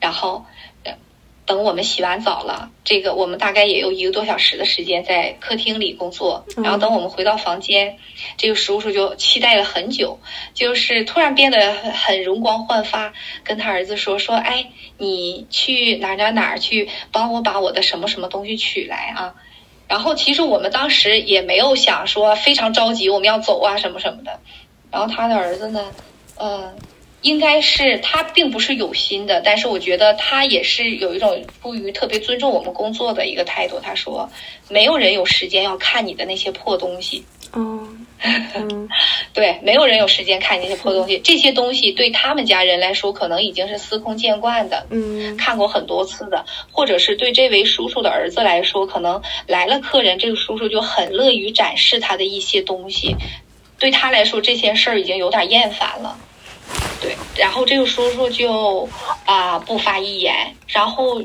[0.00, 0.46] 然后。
[1.48, 6.44] 等我们洗完澡了，这个我们大概也有一个多小时的时间在客厅里工作。
[6.62, 7.96] 然后等我们回到房间，
[8.36, 10.20] 这个叔叔就期待了很久，
[10.52, 14.66] 就是突然变得很容光焕发，跟他儿子说说：“哎，
[14.98, 19.34] 你去哪哪哪去帮我把我的什么什么东西取来啊？”
[19.88, 24.38] 然后其实我们当时也没有想说非常着急我们要走啊什么什么的。
[24.90, 25.82] 然后他的儿子呢，
[26.38, 26.76] 嗯。
[27.22, 33.80] 应该是他并不是有心的，但是我觉得他也是有一种出于特别尊重我们工作的一个态度。
[33.80, 34.30] 他说
[34.68, 37.88] ：“没有人有时间要看你的那些破东西。”哦，
[39.32, 41.18] 对，没有人有时间看那些破东西。
[41.18, 53.16] 这些东西对他们家人来说，可能已经是司空见惯的，嗯，看过很多次的，或者是对这位叔叔的儿子来说，可能来了客人，这个叔叔就很乐于展示他的一些东西。
[53.78, 56.18] 对他来说，这些事儿已经有点厌烦了。
[57.00, 58.88] 对，然后这个叔叔就
[59.24, 60.34] 啊不发一言，
[60.66, 61.22] 然后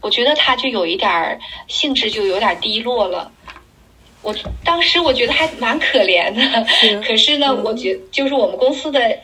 [0.00, 3.30] 我觉得他就有一点儿兴致就有点低落了。
[4.22, 6.66] 我当时我觉得还蛮可怜的，
[7.02, 9.18] 可是呢，我觉就是我们公司的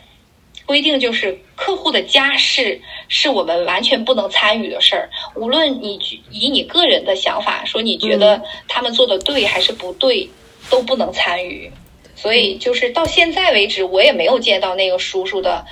[0.64, 5.98] 规定就是客户的家事是我们完全不能参与的事儿，无论你
[6.30, 10.30] 以你个人的想法说你觉得他们做的对还是不对，
[10.70, 11.70] 都不能参与。
[12.16, 15.64] 所以，就是到现在为止，我也没有见到那个叔叔的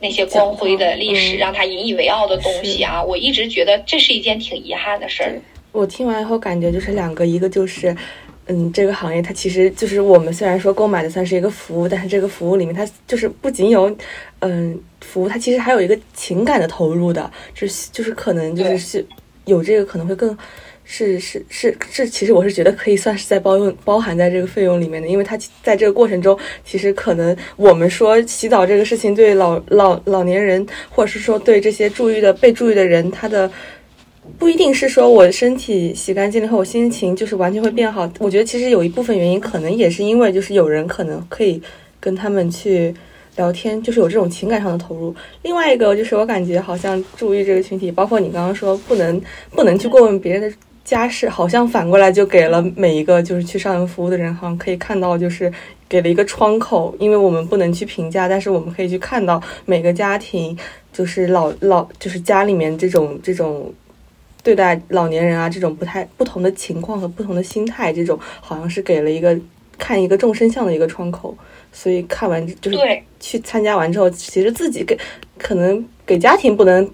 [0.00, 3.02] 那些光辉的历史，让他引以为傲的东西啊！
[3.02, 5.40] 我一直觉得这是一件挺遗憾的事儿。
[5.72, 7.96] 我听完以后感觉就是两个，一个就是，
[8.46, 13.94] 嗯，这个行业它其实就是我们虽然说购买的算是一个服务，但是这个服务里面它就是不仅有，
[14.40, 19.06] 嗯，服务，它其实还有一个情感的投入的，就是就是可能就是是
[19.44, 20.36] 有这个可能会更。
[20.88, 33.50] 是是是是，其实我是觉得可以算是在包用包含在这个费用里面的，因为它在这个过程中，其实可能我们说洗澡这个事情对老老老年人，或者是说对这些注意的被注意的人，他的
[34.38, 38.08] 不一定是说我身体洗干净了后，我心情就是完全会变好。
[38.20, 41.60] 我觉得其实有一部分原因，可能也是因为就是有人可能可以
[41.98, 42.94] 跟他们去
[43.34, 45.12] 聊天，就是有这种情感上的投入。
[45.42, 49.20] 另外一个就是我感觉好像注意这个群体，包括你刚刚说不能
[49.50, 50.56] 不能去过问别人的。
[50.86, 55.52] 家事，好像反过来就给了每一个就是去上门服务的人，好像可以看到就是
[55.88, 60.56] 给了一个窗口，因为我们不能去评价，但是我们可以去看到每个家庭，
[60.92, 63.74] 就是老老就是家里面这种这种
[64.44, 69.36] 对待老年人啊这种不太不同的情况和不同的心态，这种好像是给了一个
[69.76, 71.36] 看一个众生相的一个窗口。
[71.72, 72.78] 所以看完就是
[73.18, 74.96] 去参加完之后，其实自己给
[75.36, 76.88] 可能给家庭不能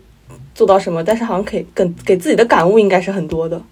[0.54, 3.62] 做到什么，但是好像可以给给自己的感悟应该是很多的。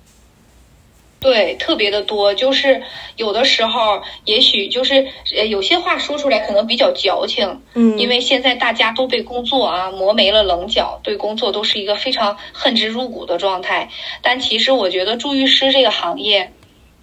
[1.20, 2.82] 对，特别的多，就是
[3.16, 5.06] 有的时候，也许就是
[5.36, 13.90] 呃，有些话说出来可能比较矫情，嗯，因为现在大家都被工作啊磨没了棱角，对工作都是一个非常恨之入骨的状态。
[14.22, 16.52] 但其实我觉得助浴师这个行业，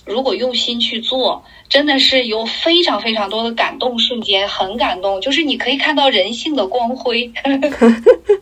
[0.08, 1.44] 如果用心去做。
[1.70, 5.20] 真的是有非常非常多的感动瞬间，很感动。
[5.20, 7.30] 就是你可以看到人性的光辉，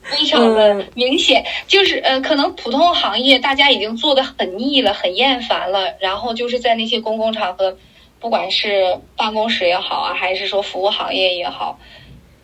[0.03, 1.43] 非常的明显。
[1.67, 5.91] 就是呃，可能普通行业大家已经做的很腻了，很厌烦了。
[5.99, 7.75] 然后就是在那些公共场合，
[8.19, 11.79] 不管是办公室也好啊，还是说服务行业也好，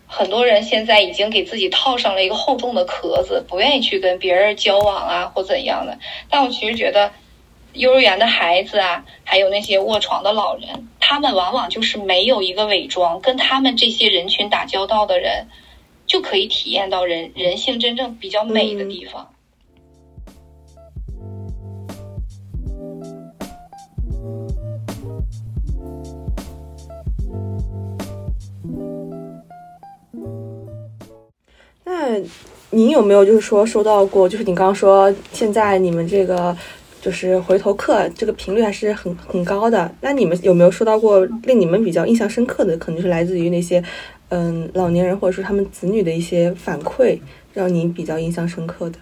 [0.08, 5.96] 很多人现在已经给自己套上了一个厚重的壳子，不愿意去跟别人交往啊，或怎样的。
[6.28, 7.12] 但我其实觉得。
[7.74, 15.46] 幼儿园的孩子啊，还有那些卧床的老人，他们往往就是没有一个伪装，跟他们这些人群打交道的人，
[16.06, 19.28] 就可以体验到人人性真正比较美的地方。
[31.84, 32.18] 那
[32.70, 34.28] 您有没有就是说收到过？
[34.28, 36.54] 就是你刚刚说现在你们这个。
[37.02, 39.92] 就是回头客这个频率还是很很高的。
[40.00, 42.76] 那你们有没有收到过令你们比较印象深刻的？
[42.76, 43.82] 可能是来自于那些
[44.28, 47.18] 嗯老年人或者说他们子女的一些反馈，
[47.52, 49.00] 让你比较印象深刻的。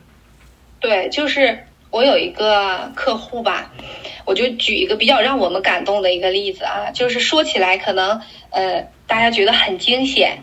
[0.80, 1.58] 对，就是
[1.90, 3.70] 我有一个客户吧，
[4.24, 10.38] 我就举一个比较让我们感动的一个例子啊，就是说起来可能呃大家觉得很惊险，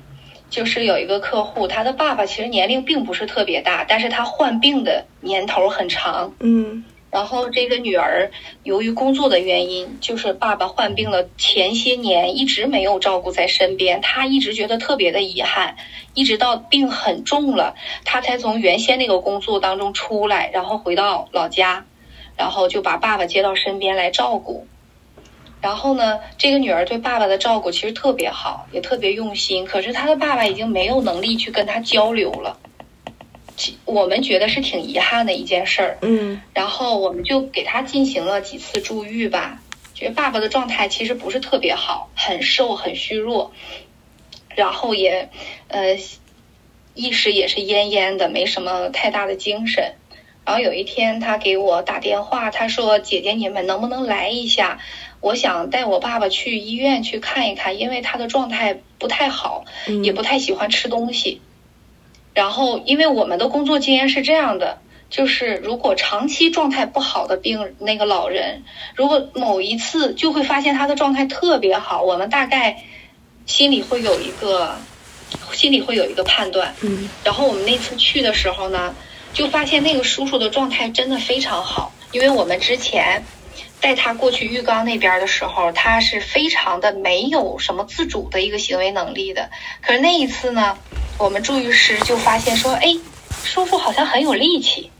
[0.51, 6.31] 就是有一个客户，他的爸爸其实年龄并不是特别大，但是他患病的年头很长。
[6.41, 6.83] 嗯。
[7.09, 8.29] 然后这个女儿
[8.63, 15.77] 由于工作的原因，就是爸爸患病了前些年一直没有照顾在身边，她一直觉得特别的遗憾，
[16.13, 21.85] 一直到病很重了，她才从原先那个工作当中出来，然后回到老家，
[22.35, 24.67] 然后就把爸爸接到身边来照顾。
[25.59, 32.59] 然后呢，这个女儿对爸爸的照顾其实特别好，也特别用心，可是她的爸爸已经没有能力去跟她交流了。
[33.85, 39.61] 我们觉得是挺遗憾的一件事儿，嗯，然后我们就给他进行了几次注浴吧。
[39.93, 43.51] 觉得爸爸的状态其实不是特别好，很瘦，很虚弱，
[44.55, 45.29] 然后也
[45.69, 45.97] 呃
[46.93, 49.95] 意识也是奄奄的，没什么太大的精神。
[50.45, 54.79] 然后有一天他给我打电话，他说：“姐姐，你们能不能来一下？
[55.19, 59.65] 我想带我爸爸去医院去看一看，因为他的状态不太好，
[60.03, 61.41] 也不太喜欢吃东西。”
[62.37, 64.77] 然后，因为我们的工作经验是这样的，
[65.09, 68.61] 就是如果长期状态不好的病那个老人，
[68.93, 72.83] 如果某一次就会发现他的状态特别好，我们大概
[73.47, 74.75] 心里会有一个
[75.51, 76.75] 心里会有一个判断。
[76.81, 77.09] 嗯。
[77.23, 78.93] 然后我们那次去的时候呢，
[79.33, 83.23] 就发现那个叔叔的状态真的非常好，因为我们之前。
[83.79, 89.49] 带他过去浴缸那边的时候，他是非常的没有什么自主的一个行为能力的。
[89.81, 90.77] 可是那一次呢，
[91.19, 92.97] 我们助浴师就发现说，哎，
[93.43, 94.91] 叔叔好像很有力气。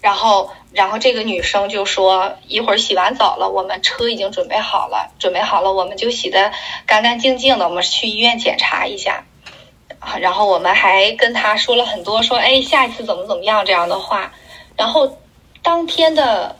[0.00, 6.52] 然后，然后这个女生就说，一会儿洗完澡了，我们车已经准备好了，准备好了，我们就洗的
[6.84, 9.24] 干干净净的，我们去医院检查一下。
[10.20, 14.32] 然后我们还跟他说了很多，说，哎，下一次怎么怎么样这样的话。
[14.76, 15.16] 然后
[15.62, 16.56] 当天的。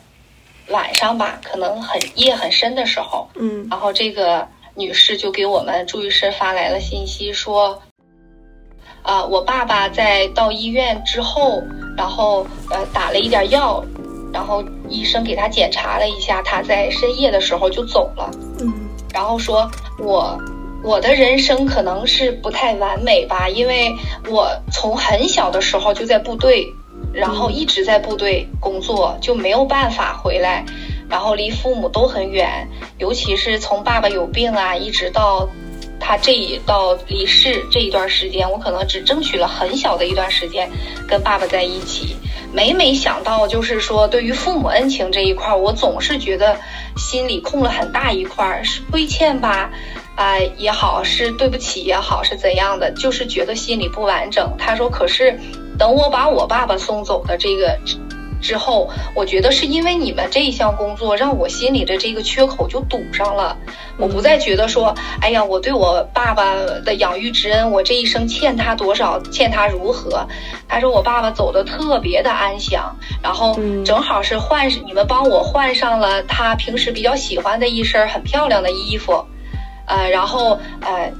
[0.68, 7.82] 晚上吧，可能很夜很深的时候，嗯，然后这个女士就给我们助浴师发来了信息，说，
[9.02, 11.62] 啊，我爸爸在到医院之后，
[11.96, 13.84] 然后呃打了一点药，
[14.32, 18.72] 然后医生给他检查了一下，他在深夜的时候就走了，嗯，
[19.12, 20.38] 然后说我
[20.82, 23.94] 我的人生可能是不太完美吧，因为
[24.30, 26.66] 我从很小的时候就在部队。
[27.14, 30.64] 然后一直在部队工作，就没有办法回来，
[31.08, 32.66] 然后离父母都很远，
[32.98, 35.48] 尤其是从爸爸有病啊，一直到
[36.00, 40.68] 他这一到离世这一段时间，我可能只争取了很小的一段时间
[41.06, 42.16] 跟爸爸在一起。
[42.52, 46.56] 每每想到就是说对于父母恩情这一块，我总是觉得
[46.96, 49.70] 心里空了很大一块，是亏欠吧，
[50.16, 54.52] 啊也好，是对不起也好，是怎样的，就是觉得心里不完整。
[54.58, 55.38] 他说，可是。
[55.78, 57.78] 等我把我爸爸送走的这个
[58.40, 63.56] 之后，我觉得是因为你们这一项工作，让我心里的这个缺口就堵上了。
[63.96, 66.54] 我不再觉得说，哎呀，我对我爸爸
[66.84, 70.26] 的养育之恩，我这一生欠他多少，欠他如何？
[70.68, 79.24] 他说我爸爸走的特别的安详，然后正好是换你们帮我换上了他平时比较喜欢的一身很漂亮的衣服，
[79.86, 81.10] 呃，然后呃。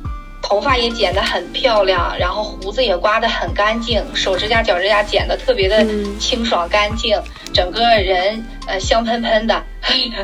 [0.47, 5.85] 头发也剪得很漂亮，然后胡子也刮得很干净，手指甲、脚趾甲剪得特别的
[6.21, 7.19] 清爽干净，
[7.55, 9.63] 整个人呃香喷喷的，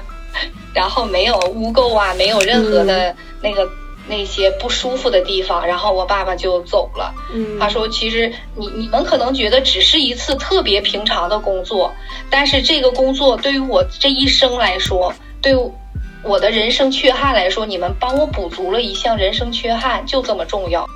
[0.75, 3.66] 然后没有污垢啊，没有任何的那个
[4.07, 7.14] 那些不舒服的地方，然后我爸爸就走了。
[7.59, 11.91] 他说：“其实你你们可能觉得只是一次特别平常的工作，
[12.29, 15.55] 但是这个工作对于我这一生来说，对。”
[16.23, 20.89] 我的人生缺憾来说，你们帮我补足了一项人生缺憾，就这么重要。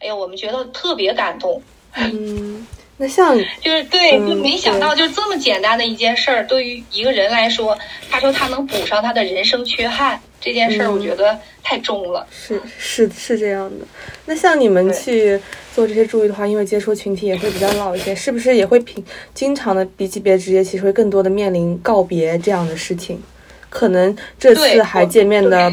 [0.00, 1.62] 哎呀，我们觉得特别感动。
[1.94, 2.66] 嗯，
[2.98, 7.76] 那像 就是对，就没想到就这么简单的一件事儿，对于一个人来说，
[8.10, 10.20] 他说他能补上他的人生缺憾。
[10.38, 13.86] 这件事儿我觉得太重了，是是是这样的。
[14.26, 15.40] 那像你们去
[15.74, 23.20] 做这些助育的话，因为接触群体也会比较老一些，是不是也会平经常的比起别的职业，其实会更多的面临告别这样的事情？
[23.68, 25.72] 可能这次还见面的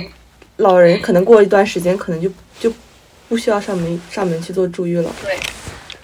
[0.57, 2.73] 老人，可能过一段时间，可能就就
[3.29, 5.13] 不需要上门上门去做助育了。
[5.23, 5.37] 对。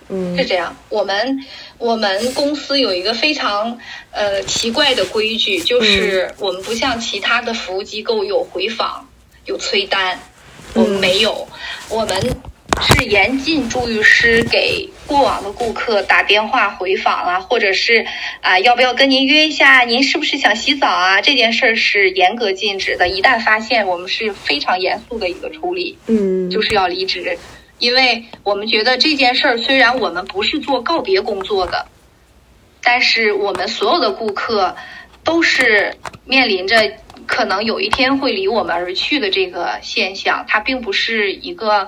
[0.10, 0.76] 嗯，是这样。
[0.90, 1.40] 我们
[1.78, 3.78] 我们公司有一个非常
[4.12, 9.08] 呃奇怪的规矩，就是我们不像其他的服务机构有回访、
[9.46, 10.20] 有催单，
[10.74, 11.48] 我们没有。
[11.90, 12.16] 我们
[12.82, 18.06] 是严禁助浴师给过往的顾客打电话回访啊，或者是
[18.42, 19.82] 啊要不要跟您约一下？
[19.82, 21.22] 您是不是想洗澡啊？
[21.22, 23.10] 这件事儿是严格禁止的。
[23.10, 27.38] 一旦发现，我们是非常严肃的一个处理，嗯，就是要离职。
[27.80, 31.88] 因为我们觉得这件事儿虽然我们不是做告别工作的，
[32.84, 34.76] 但是我们所有的顾客
[35.24, 36.92] 都是面临着
[37.26, 41.88] 可能有一天会离我们而去的这个现象，它并不是一个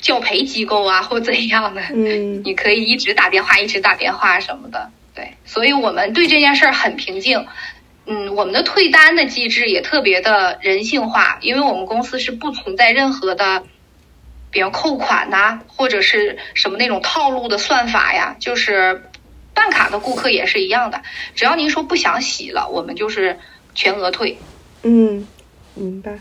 [0.00, 1.82] 教培机构啊或怎样的。
[1.92, 4.90] 嗯，你可以一直打电话，一直打电话什么的。
[5.14, 7.46] 对，所以我们对这件事儿很平静。
[8.06, 13.64] 嗯，我们的退单的机制也特别的人性化，因为我们公司是不存在任何的。
[14.50, 19.02] 比如扣款呐，或者是什么那种套路的算法呀，就是
[19.54, 21.02] 办卡的顾客也是一样的，
[21.34, 23.38] 只要您说不想洗了，我们就是
[23.74, 24.38] 全额退。
[24.82, 25.26] 嗯，
[25.74, 26.18] 明白。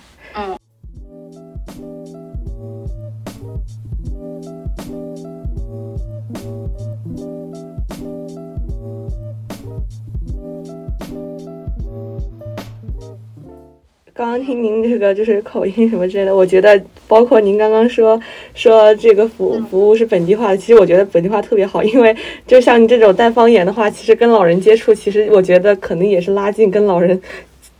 [14.17, 18.19] 刚刚听您这个就是口音什么之类的，我觉得包括您刚刚说
[18.55, 22.15] 说这个服服务是本地化的，其实我觉得本地化特别好，因为
[22.47, 27.21] 就像你这种带方言的话，其实跟老人接触，其实我觉得可能也是拉近跟老人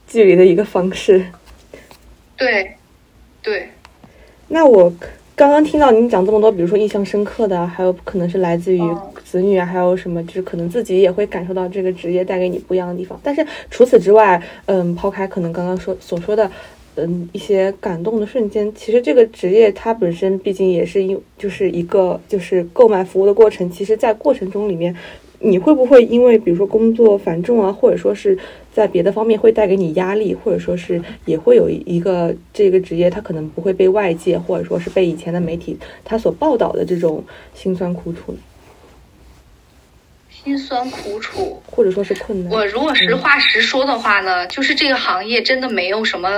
[0.08, 1.26] 距离的一个方式。
[2.38, 2.72] 对，
[3.42, 3.70] 对。
[4.48, 4.94] 那我。
[5.38, 8.82] 刚刚听到您讲这么多，比如说印象深刻的，还有可能是来自于
[9.24, 13.20] 子女啊，还有什么，就是可能自己也会感受到这个职业带给你不一样的地方。
[13.22, 16.50] 但是除此之外，嗯，抛开可能刚刚说所说的，
[16.96, 23.70] 嗯，一些感动的瞬间，其实这个职业它本身毕竟也是因就是一个就是购买服务的过程。
[23.70, 24.96] 其实，在过程中里面，
[25.40, 28.38] 你会不会因为比如说工作繁重啊，或者说是？
[28.78, 35.76] 在别的方面会带给你压力，或者说是也会有一个这个职业，它可能不会被外界或者说是被以前的媒体
[36.06, 37.24] 它所报道的这种
[37.56, 38.38] 辛酸苦楚呢。
[40.30, 42.54] 辛酸苦楚，或者说是困难。
[42.54, 46.30] 我如果实话实说的话呢，就是这个行业真的没有什么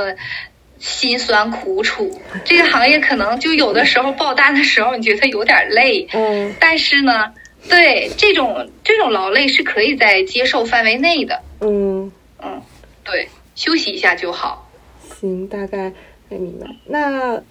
[0.80, 2.10] 辛酸苦楚。
[2.46, 7.34] 这个行业可能就有的时候爆单的时候你觉得有点累，嗯，但是呢，
[7.68, 12.12] 对这种这种劳累是可以在接受范围内的，嗯。
[12.42, 12.62] 嗯，
[13.04, 14.72] 对，休息一下就好。
[15.20, 15.92] 行，大概
[16.30, 16.66] 明白。
[16.86, 17.42] 那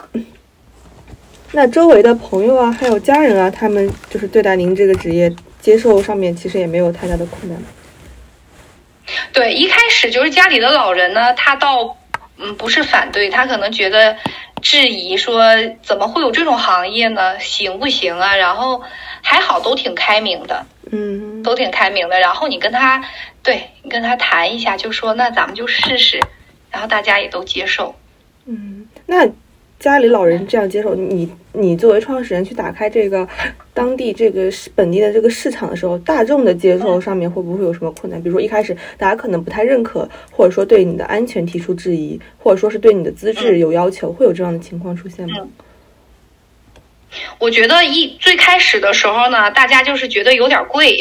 [1.52, 5.30] 那周围的朋友啊，还有家人啊，他们就是对待您这个职业
[5.60, 7.62] 接受上面，其实也没有太大的困难。
[9.30, 11.94] 对，一开始就是家里的老人呢，他倒
[12.38, 14.16] 嗯不是反对，他可能觉得
[14.60, 15.42] 质疑说
[15.82, 17.38] 怎么会有这种行业呢？
[17.40, 18.36] 行不行啊？
[18.36, 18.82] 然后
[19.22, 22.20] 还好都挺开明的，嗯，都挺开明的。
[22.20, 23.04] 然后你跟他。
[23.40, 26.20] 对你跟他谈一下，就说那咱们就试试，
[26.70, 27.94] 然后大家也都接受。
[28.44, 29.26] 嗯，那
[29.78, 33.26] 家里老人这样接受你，你作为创始人去打开这个
[33.72, 38.20] 当地这个本地的这个市场的时候，大众的接受上面会不会有什么困难？
[38.20, 45.46] 比如说一开始大家可能不太认可，或者说对你的安全提出质疑，或者说是对你的资质有要求，会有这样的情况出现吗？
[47.38, 50.98] 我觉得一最开始的时候呢，大家就是觉得有点贵，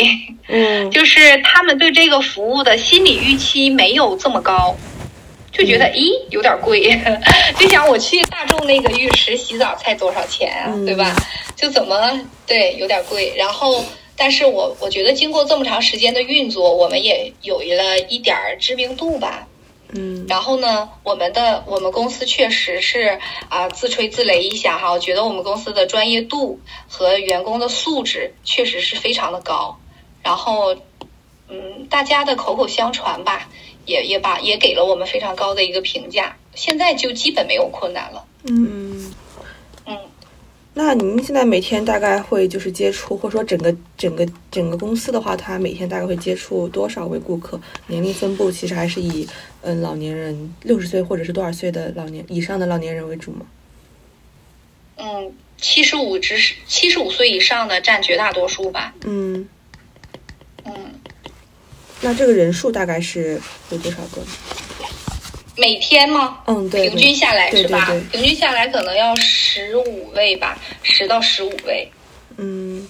[0.48, 4.74] 嗯，就是他们对这个服务的心理预期没有这么高，
[5.58, 6.82] 就觉得咦有点贵，
[7.60, 11.16] 就想我去大众那个浴池洗澡才多少钱啊，嗯对吧？
[11.56, 13.84] 就怎么对有点贵，然后。
[14.20, 19.48] 但是我我觉得经过这么长时间的运作，我们也有了一点儿知名度吧。
[19.90, 29.78] 嗯然后呢，我们的我们公司确实是啊、自吹自擂一下哈，我觉得我们公司的专业度和员工的素质确实是非常的高。
[30.24, 30.76] 然后，
[31.48, 33.48] 嗯，大家的口口相传吧，
[33.88, 36.38] 也也把也给了我们非常高的一个评价。
[36.54, 38.24] 现在就基本没有困难了。
[38.44, 39.12] 嗯。
[39.88, 39.98] 嗯，
[40.74, 47.60] 那您现在每天大概会就是接触，或者说整个整个整个公司的话，它每天大概会接触多少位顾客？
[47.88, 49.28] 年龄分布其实还是以
[49.62, 53.46] 嗯老年人六十岁或者是多少岁的老年以上的老年人为主吗？
[54.98, 56.36] 嗯，七十五至
[56.68, 58.94] 七十五岁以上的占绝大多数吧。
[59.06, 59.48] 嗯，
[60.66, 60.74] 嗯，
[62.02, 63.40] 那这个人数大概是
[63.72, 64.22] 有多少个？
[65.58, 66.38] 每天吗？
[66.46, 67.86] 嗯，对，平均下来对是吧？
[67.88, 71.90] 对对平均下来可能要十五位吧，十到十五位。
[72.38, 72.88] 嗯，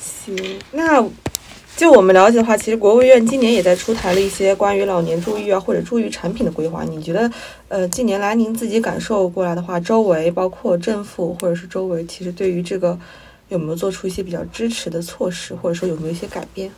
[0.00, 1.08] 行，那
[1.76, 6.82] 就我们了解的话，其实国务院今年也在出台了一些关于老年助育啊或者助育产品的规划。
[6.82, 7.30] 你觉得，
[7.68, 12.98] 呃，近年来您自己感受过来的话，周围包括政府或者是周围，其实对于这个
[13.48, 16.68] 有没有做出一些比较支持的措施，或者说有没有一些改变？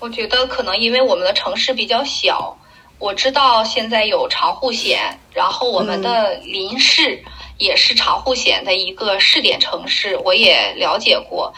[0.00, 2.56] 我觉得可能因为我们的城市比较小，
[2.98, 7.22] 我知道现在有长户险，然后我们的邻市
[7.58, 11.52] 也是长户险的一个试点城市，我也了解过。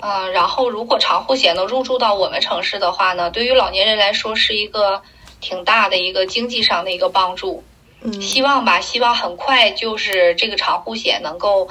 [0.00, 5.02] 嗯、然后如果长户险能入驻到我们城市的话呢，对于老年人来说是一个
[5.40, 7.64] 挺大的一个经济上的一个帮助。
[8.00, 11.68] 嗯希望吧，希望很快就是这个长户险能够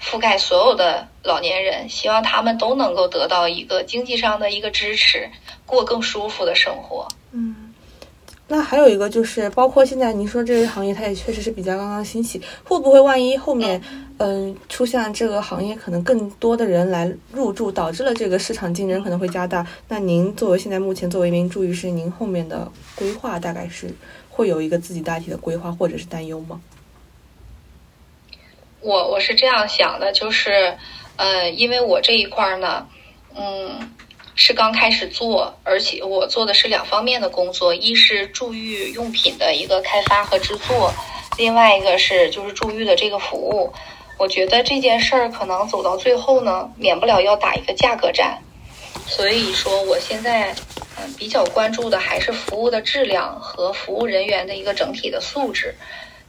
[0.00, 5.28] 覆盖所有的老年人，希望他们都能够得到一个经济上的一个支持，
[5.66, 7.06] 过更舒服的生活。
[7.32, 7.74] 嗯，
[8.46, 13.82] 那还有一个就是，包括现在您说这个行业，它也确实是比较刚刚兴起，会不会万一后面，
[14.18, 19.66] 嗯、出现这个行业可能更多的人来入驻，导致了这个市场竞争可能会加大？
[19.88, 23.92] 那您作为现在目前作为一名助育师，您后面的规划大概是
[24.30, 26.60] 会有一个自己大体的规划或者是担忧吗？
[28.80, 30.76] 我我是这样想的，就是，
[31.16, 32.86] 呃，因为我这一块儿呢，
[33.34, 33.92] 嗯，
[34.36, 40.92] 是刚开始做，而且我做的是两方面的工作，一是助浴用品的一个开发和制作，
[41.36, 43.72] 另外一个是就是助浴的这个服务。
[44.16, 48.42] 我觉得这件事儿可能走到最后呢，免不了要打一个价格战，
[49.06, 50.54] 所以说我现在
[50.96, 55.74] 嗯比较关注的还是服务的质量和服务人员的一个整体的素质。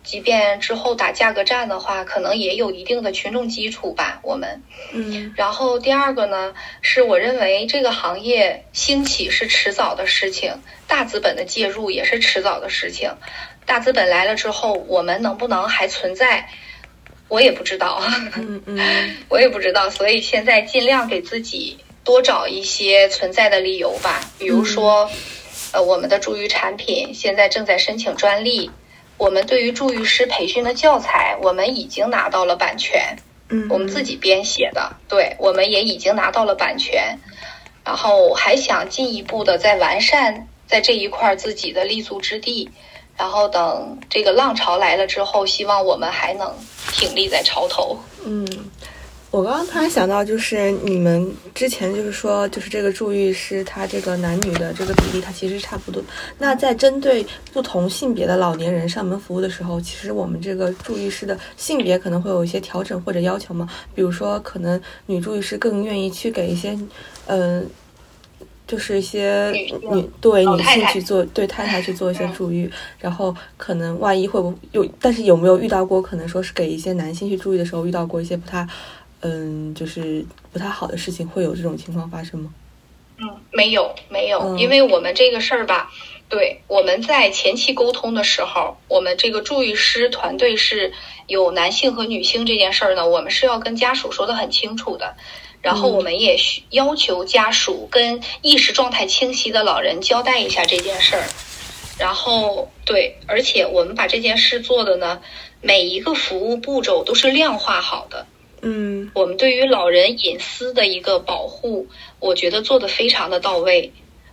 [0.03, 4.19] 即便之后打价格战的话，可能也有一定的群众基础吧。
[4.23, 13.11] 我们，嗯然后第二个呢，是我认为这个行业兴起是迟早的事情，大资本的介入也是迟早的事情。
[13.65, 16.49] 大资本来了之后，我们能不能还存在，
[17.27, 18.01] 我也不知道，
[18.35, 19.89] 嗯嗯我也不知道。
[19.91, 25.11] 所以现在尽量给自己多找一些存在的理由吧，比如说，
[25.71, 28.71] 呃，我们的助育产品现在正在申请专利。
[29.19, 33.17] 我们对于助育师培训的教材，我们已经拿到了版权，
[33.49, 37.19] 嗯，我们自己编写的，对，我们也已经拿到了版权，
[37.83, 42.69] 然后还想进一步的再完善在这一块自己的立足之地，
[43.17, 46.55] 然后等这个浪潮来了之后，希望我们还能
[46.93, 47.99] 挺立在潮头。
[48.25, 48.68] 嗯，
[49.31, 56.01] 我刚刚突然想到，就是你们之前就是说，就是这个助浴师他这个男女的这个比例，它其实差不多。
[56.39, 57.23] 那在针对
[57.53, 63.69] 不同性别的老年人上门服务的时候，其实我们这个助浴师的性别可能会有一些调整或者要求吗？
[63.93, 66.75] 比如说，可能女助浴师更愿意去给一些，
[67.27, 67.69] 嗯、
[68.65, 69.51] 就是一些
[69.91, 72.67] 女对女性去做对太太去做一些嗯助浴，
[72.97, 78.67] 然后可能万一会不会有，但是有没有遇到过可能说是给一些男性去助育的时候遇到过一些不太，
[79.21, 82.53] 嗯，就是不太好的事情，会有这种情况发生吗？
[83.17, 85.91] 嗯，没有没有，嗯因为我们这个事儿吧，
[86.29, 90.93] 对，我们在前期沟通的时候，我们这个助育师团队是
[91.27, 95.15] 有男性和女性这件事儿呢，我们是要跟家属说的很清楚的。
[95.61, 101.23] 然后嗯我们也需要求家属跟意识状态清晰的老人交代一下这件事儿。
[101.97, 105.19] 然后对，而且我们把这件事做的呢，
[105.59, 108.25] 每一个服务步骤都是量化好的。
[108.61, 111.87] 嗯我们对于老人隐私的一个保护，
[112.19, 113.91] 我觉得做的非常的到位。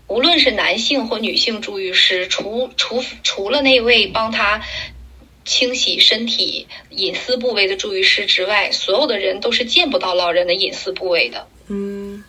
[0.09, 4.63] 无论是男性或女性助浴师，除除除了那位帮他
[5.45, 11.49] 清洗身体隐私部位的助浴师之外，所有的人都是见不到老人的隐私部位的。
[11.69, 12.23] 嗯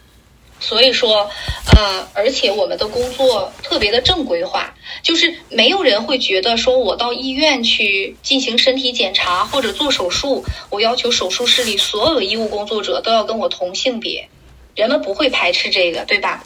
[0.59, 1.29] 所以说，
[1.75, 14.27] 呃，而且我们的工作特别的正规化，就是没有人会觉得说我到医院去进行身体检查或者做手术，我要求手术室里所有的医务工作者都要跟我同性别，
[14.75, 16.43] 人们不会排斥这个，对吧？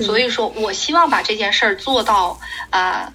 [0.00, 2.38] 所以说我希望把这件事儿做到
[2.70, 3.12] 啊、呃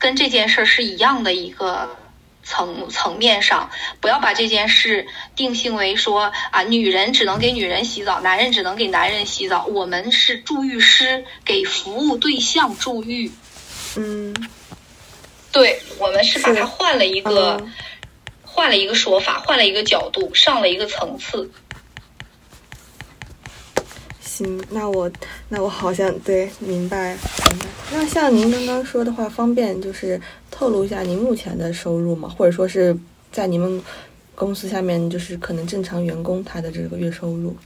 [0.00, 1.88] 跟这件事儿是一样的一个
[2.48, 3.70] 层层面上，
[4.00, 9.66] 不要把这件事定性为说啊，女人只能给女人洗澡，男人只能给男人洗澡。
[9.66, 13.30] 我们是助浴师，给服务对象助浴。
[13.96, 14.34] 嗯
[15.52, 17.72] 对，我们是把它换了一个嗯
[18.42, 21.50] 换了一个说法，换了一个角度，上了一个层次。
[24.20, 25.10] 行，那我
[25.48, 27.16] 那我好像对明白
[27.50, 27.66] 明白。
[27.90, 30.20] 那像您刚刚说的话，方便就是
[30.50, 32.28] 透露一下您目前的收入吗？
[32.28, 32.96] 或者说是
[33.32, 33.82] 在你们
[34.34, 37.56] 公司下面，就是可能正常员工他的这个月收入？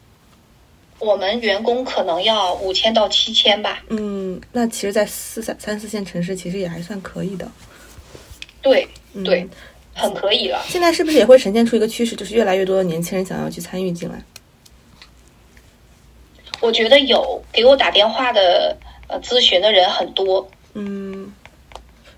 [1.01, 3.83] 我们员工可能要五千到七千吧。
[3.89, 7.51] 嗯，那其实，在四三三四线城市，其实也还算可以的。
[8.61, 9.45] 对嗯对，
[9.93, 10.63] 很可以了。
[10.69, 14.23] 现在是不是也会呈现出一个趋势，就是越来越多的年轻人想要去参与进来？
[16.63, 18.75] 我觉得有给我打电话的
[19.09, 21.31] 呃咨询的人很多，嗯，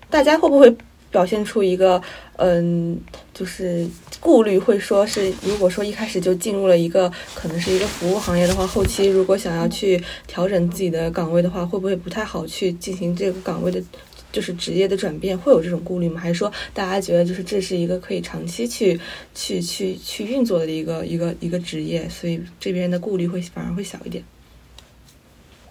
[0.09, 0.73] 大家会不会
[1.09, 2.01] 表现出一个
[2.37, 2.97] 嗯，
[3.33, 3.87] 就是
[4.19, 13.83] 顾虑，会说是如果说一开始就进入了一个可能是一个服务行业的话，后期如果想要去调整自己的岗位的话，会不会不太好去进行这个岗位的？
[14.31, 16.19] 就是职业的转变，会有这种顾虑吗？
[16.19, 18.99] 还是说大家觉得就是这是一个可以长期去
[19.33, 24.21] 去去去运作的一个一个一个职业，所以这边的顾虑会反而会小一点？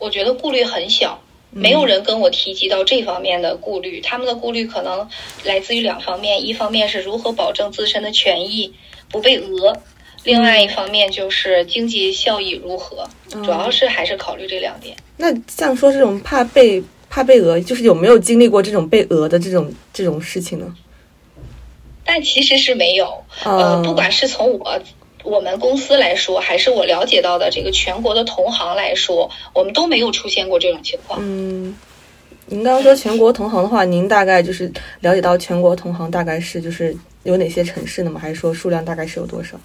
[0.04, 1.18] 我觉得顾虑很小，
[1.50, 4.02] 没有人跟我提及到这方面的顾虑。
[4.02, 5.08] 他们的顾虑可能
[5.44, 8.74] 来自于两方面，一方面是如何保证自身的权益
[9.10, 9.74] 不被讹，
[10.22, 14.94] 另外一方面就是经济效益如何，主要是还是考虑这两点。
[15.16, 20.74] 那像说这种怕被怕被讹，就是有没有经历过这种被讹的这种这种事情呢？
[22.04, 24.78] 但其实是没有，嗯呃，不管是从我
[25.24, 31.18] 我们公司来说，还是我了解到的这个全国的同行来说，我们都没有出现过这种情况。
[31.22, 31.74] 嗯，
[32.46, 34.70] 您刚刚说全国同行的话，您大概就是
[35.00, 38.20] 了解到全国同行大概是就是有哪些城市呢吗？
[38.20, 39.58] 还是说数量大概是有多少？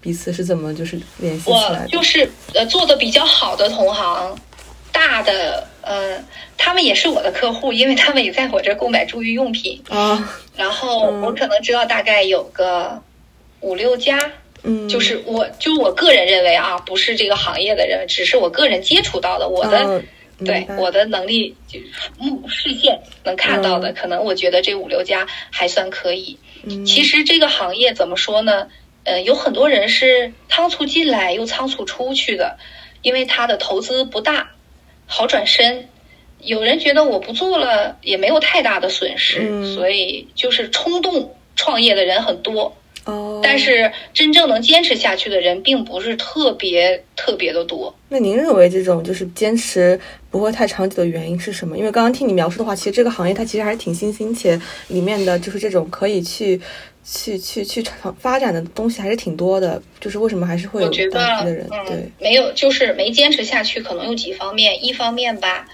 [0.00, 1.88] 彼此是怎么就是联系起我来的？
[1.88, 4.36] 就是呃做的比较好的同行，
[4.92, 6.16] 大的呃，
[6.56, 9.82] 他们也是我的客户，因为他们也在我这儿购买助浴用品。
[9.88, 13.00] 啊，然后嗯我可能知道大概有个
[13.60, 14.16] 五六家，
[14.62, 20.04] 嗯，就是我就我个人认为啊，不是这个行业的人，只是我个人接触到的，我的、嗯
[20.46, 21.80] 对我的能力就
[22.16, 26.38] 目视线能看到的，嗯可能我觉得这五六家还算可以。
[26.62, 28.68] 嗯其实这个行业怎么说呢？
[29.02, 32.56] 呃，有很多人是仓促进来又仓促出去的，
[33.02, 34.50] 因为他的投资不大，
[35.06, 35.88] 好转身。
[36.40, 42.76] 有人觉得我不做了也没有太大的损失，嗯所以就是冲动创业的人很多，
[43.08, 47.94] 哦，但是真正能坚持下去的人并不是特别特别的多。
[48.10, 49.98] 那您认为这种就是坚持
[50.30, 51.78] 不会太长久的原因是什么？
[51.78, 56.60] 因为刚刚听你描述的话，其实这个行业它其实还是挺新兴，且里面的就是这种可以去
[57.02, 59.80] 去去去长发展的东西还是挺多的。
[59.98, 61.66] 就是为什么还是会有我觉得单批的人？
[61.70, 64.84] 嗯对，，没有，就是没坚持下去，可能有几方面。
[64.84, 65.66] 一方面吧，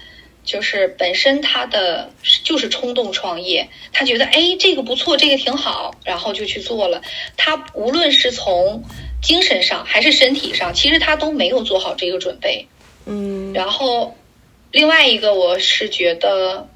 [0.45, 2.11] 就是本身他的
[2.43, 7.01] 就是冲动创业，他觉得哎这个不错，这个挺好，然后就去做了。
[7.35, 8.83] 他无论是从
[9.21, 12.67] 精神上还是身体上，其实他都没有做好这个准备。
[13.07, 14.15] 嗯然后，
[14.71, 16.67] 另外一个我是觉得，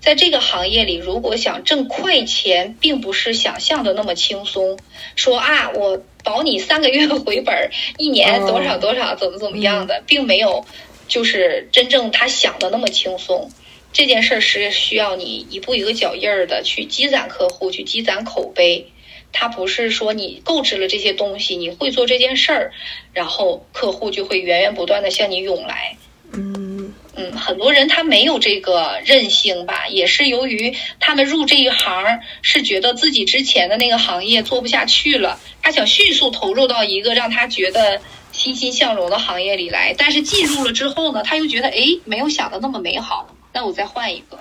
[0.00, 4.78] 在这个行业里，如果想挣快钱，并不是想象的那么轻松。
[5.16, 10.64] 说啊，我保你三个月回本儿，一年哦多少多少，怎么怎么样的，并没有
[11.08, 13.50] 就是真正他想的那么轻松。
[13.92, 18.90] 这件事儿是需要你一步一个脚印儿的去积攒客户，去积攒口碑。
[19.32, 22.72] 他不是说你购置了这些东西，你会做这件事儿，
[23.12, 25.96] 然后客户就会源源不断的向你涌来。
[26.32, 38.00] 嗯嗯，很多人他没有这个韧性吧，也是由于他们入这一行是觉得自己之前的那个行业做不下去了，他想迅速投入到一个让他觉得
[38.34, 44.38] 欣欣向荣的行业里来，但是进入了之后呢，他又觉得哎，没有想的那么美好，那我再换一个。